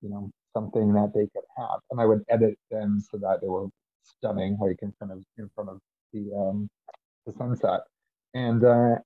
you 0.03 0.11
know 0.11 0.31
something 0.55 0.93
that 0.95 1.13
they 1.15 1.29
could 1.35 1.49
have, 1.59 1.81
and 1.91 2.01
I 2.01 2.07
would 2.07 2.23
edit 2.31 2.59
them 2.71 3.01
so 3.01 3.19
that 3.19 3.41
they 3.43 3.49
were 3.49 3.69
stunning, 4.05 4.57
like 4.61 4.79
in 4.83 4.93
front 4.99 5.13
of 5.13 5.25
in 5.39 5.51
front 5.55 5.71
of 5.71 5.81
the 6.15 6.35
um 6.37 6.71
the 7.27 7.35
sunset, 7.39 7.83
and 8.35 8.65
uh, 8.65 8.97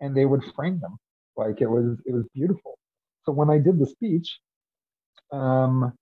and 0.00 0.16
they 0.16 0.26
would 0.26 0.44
frame 0.56 0.80
them. 0.80 0.96
Like 1.36 1.60
it 1.60 1.68
was 1.68 1.98
it 2.06 2.12
was 2.14 2.26
beautiful. 2.34 2.78
So 3.24 3.32
when 3.32 3.50
I 3.50 3.58
did 3.58 3.78
the 3.78 3.86
speech, 3.86 4.38
um, 5.32 5.92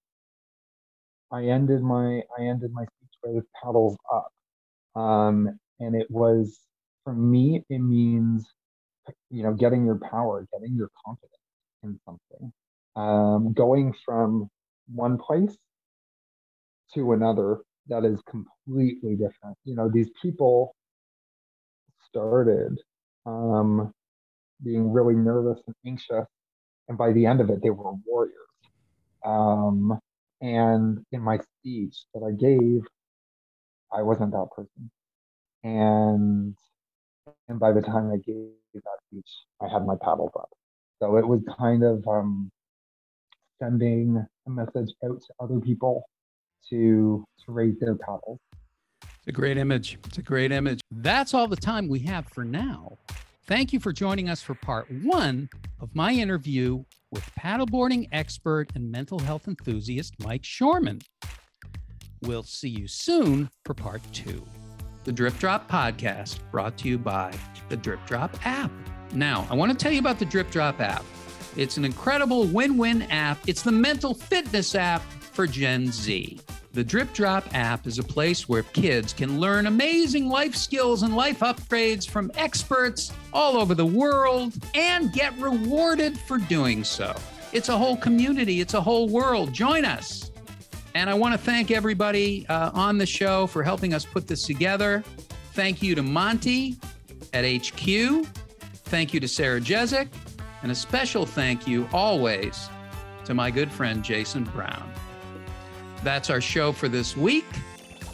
I 1.32 1.44
ended 1.46 1.82
my 1.82 2.22
I 2.38 2.44
ended 2.44 2.72
my 2.72 2.84
speech 2.84 3.12
with 3.24 3.44
paddles 3.62 3.96
up, 4.12 4.28
um, 5.00 5.58
and 5.80 5.96
it 5.96 6.08
was 6.10 6.60
for 7.04 7.14
me 7.14 7.64
it 7.70 7.80
means 7.80 8.46
you 9.30 9.42
know 9.44 9.54
getting 9.54 9.84
your 9.86 9.98
power, 10.10 10.46
getting 10.52 10.76
your 10.76 10.90
confidence 11.04 11.32
in 11.84 11.98
something, 12.06 12.52
um, 12.96 13.52
going 13.54 13.94
from 14.06 14.48
one 14.94 15.18
place 15.18 15.56
to 16.94 17.12
another 17.12 17.58
that 17.88 18.04
is 18.04 18.20
completely 18.28 19.16
different. 19.16 19.56
You 19.64 19.74
know 19.76 19.90
these 19.92 20.10
people 20.22 20.74
started 22.08 22.78
um, 23.26 23.92
being 24.62 24.92
really 24.92 25.14
nervous 25.14 25.60
and 25.66 25.74
anxious. 25.86 26.26
And 26.88 26.98
by 26.98 27.12
the 27.12 27.26
end 27.26 27.40
of 27.40 27.50
it, 27.50 27.62
they 27.62 27.70
were 27.70 27.92
warriors. 28.06 28.34
Um, 29.24 29.98
and 30.40 31.04
in 31.12 31.22
my 31.22 31.38
speech 31.38 31.96
that 32.14 32.22
I 32.22 32.32
gave, 32.32 32.82
I 33.92 34.02
wasn't 34.02 34.32
that 34.32 34.48
person. 34.54 34.90
And 35.62 36.54
and 37.48 37.58
by 37.58 37.72
the 37.72 37.80
time 37.80 38.10
I 38.12 38.16
gave 38.16 38.50
that 38.74 38.98
speech, 39.08 39.28
I 39.62 39.68
had 39.68 39.86
my 39.86 39.94
paddles 40.02 40.32
up. 40.36 40.50
So 41.00 41.16
it 41.16 41.26
was 41.26 41.40
kind 41.58 41.82
of 41.82 42.06
um, 42.06 42.50
sending 43.62 44.24
a 44.46 44.50
message 44.50 44.92
out 45.04 45.22
to 45.22 45.34
other 45.40 45.60
people 45.60 46.04
to 46.70 47.24
to 47.44 47.52
raise 47.52 47.78
their 47.80 47.94
paddles. 47.94 48.38
It's 49.02 49.28
a 49.28 49.32
great 49.32 49.56
image. 49.56 49.98
It's 50.06 50.18
a 50.18 50.22
great 50.22 50.52
image. 50.52 50.80
That's 50.90 51.34
all 51.34 51.48
the 51.48 51.56
time 51.56 51.88
we 51.88 52.00
have 52.00 52.26
for 52.26 52.44
now. 52.44 52.98
Thank 53.46 53.72
you 53.72 53.80
for 53.80 53.92
joining 53.92 54.28
us 54.28 54.40
for 54.40 54.54
part 54.54 54.90
one 55.02 55.48
of 55.80 55.94
my 55.94 56.12
interview 56.12 56.84
with 57.10 57.30
paddleboarding 57.38 58.08
expert 58.12 58.70
and 58.74 58.90
mental 58.90 59.18
health 59.18 59.48
enthusiast 59.48 60.14
Mike 60.20 60.42
Shoreman. 60.42 61.02
We'll 62.22 62.42
see 62.42 62.70
you 62.70 62.88
soon 62.88 63.50
for 63.64 63.74
part 63.74 64.00
two. 64.12 64.44
The 65.04 65.12
Drip 65.12 65.38
Drop 65.38 65.70
podcast 65.70 66.38
brought 66.50 66.78
to 66.78 66.88
you 66.88 66.96
by 66.96 67.34
the 67.68 67.76
Drip 67.76 68.04
Drop 68.06 68.34
app. 68.46 68.70
Now, 69.12 69.46
I 69.50 69.54
want 69.54 69.70
to 69.70 69.76
tell 69.76 69.92
you 69.92 70.00
about 70.00 70.18
the 70.18 70.24
Drip 70.24 70.50
Drop 70.50 70.80
app. 70.80 71.04
It's 71.56 71.76
an 71.76 71.84
incredible 71.84 72.44
win 72.46 72.78
win 72.78 73.02
app, 73.02 73.38
it's 73.46 73.62
the 73.62 73.72
mental 73.72 74.14
fitness 74.14 74.74
app 74.74 75.02
for 75.20 75.46
Gen 75.46 75.92
Z. 75.92 76.40
The 76.74 76.82
Drip 76.82 77.12
Drop 77.12 77.44
app 77.54 77.86
is 77.86 78.00
a 78.00 78.02
place 78.02 78.48
where 78.48 78.64
kids 78.64 79.12
can 79.12 79.38
learn 79.38 79.68
amazing 79.68 80.28
life 80.28 80.56
skills 80.56 81.04
and 81.04 81.14
life 81.14 81.38
upgrades 81.38 82.04
from 82.04 82.32
experts 82.34 83.12
all 83.32 83.56
over 83.56 83.76
the 83.76 83.86
world 83.86 84.54
and 84.74 85.12
get 85.12 85.38
rewarded 85.38 86.18
for 86.18 86.38
doing 86.38 86.82
so. 86.82 87.14
It's 87.52 87.68
a 87.68 87.78
whole 87.78 87.96
community, 87.96 88.60
it's 88.60 88.74
a 88.74 88.80
whole 88.80 89.08
world. 89.08 89.52
Join 89.52 89.84
us. 89.84 90.32
And 90.96 91.08
I 91.08 91.14
want 91.14 91.32
to 91.32 91.38
thank 91.38 91.70
everybody 91.70 92.44
uh, 92.48 92.72
on 92.74 92.98
the 92.98 93.06
show 93.06 93.46
for 93.46 93.62
helping 93.62 93.94
us 93.94 94.04
put 94.04 94.26
this 94.26 94.44
together. 94.44 95.04
Thank 95.52 95.80
you 95.80 95.94
to 95.94 96.02
Monty 96.02 96.76
at 97.32 97.44
HQ. 97.44 98.26
Thank 98.86 99.14
you 99.14 99.20
to 99.20 99.28
Sarah 99.28 99.60
Jezik. 99.60 100.08
And 100.64 100.72
a 100.72 100.74
special 100.74 101.24
thank 101.24 101.68
you 101.68 101.88
always 101.92 102.68
to 103.26 103.34
my 103.34 103.52
good 103.52 103.70
friend 103.70 104.02
Jason 104.02 104.42
Brown. 104.42 104.93
That's 106.04 106.28
our 106.28 106.42
show 106.42 106.70
for 106.70 106.86
this 106.86 107.16
week. 107.16 107.46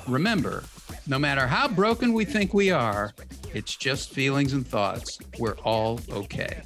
Remember, 0.07 0.63
no 1.09 1.19
matter 1.19 1.45
how 1.45 1.67
broken 1.67 2.13
we 2.13 2.25
think 2.25 2.55
we 2.55 2.71
are, 2.71 3.13
it's 3.53 3.75
just 3.75 4.11
feelings 4.13 4.53
and 4.53 4.65
thoughts. 4.65 5.19
We're 5.41 5.59
all 5.65 5.99
okay. 6.09 6.63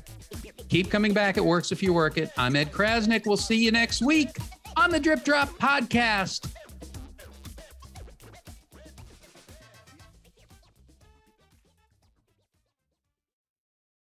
Keep 0.69 0.91
coming 0.91 1.15
back. 1.15 1.39
It 1.39 1.45
works 1.45 1.73
if 1.73 1.83
you 1.83 1.95
work 1.95 2.19
it. 2.19 2.31
I'm 2.37 2.55
Ed 2.57 2.73
Crasnick. 2.73 3.27
We'll 3.27 3.39
see 3.39 3.57
you 3.57 3.71
next 3.71 4.03
week 4.03 4.37
on 4.77 4.91
the 4.91 5.01
Drip 5.01 5.25
Drop 5.25 5.49
Podcast. 5.59 6.51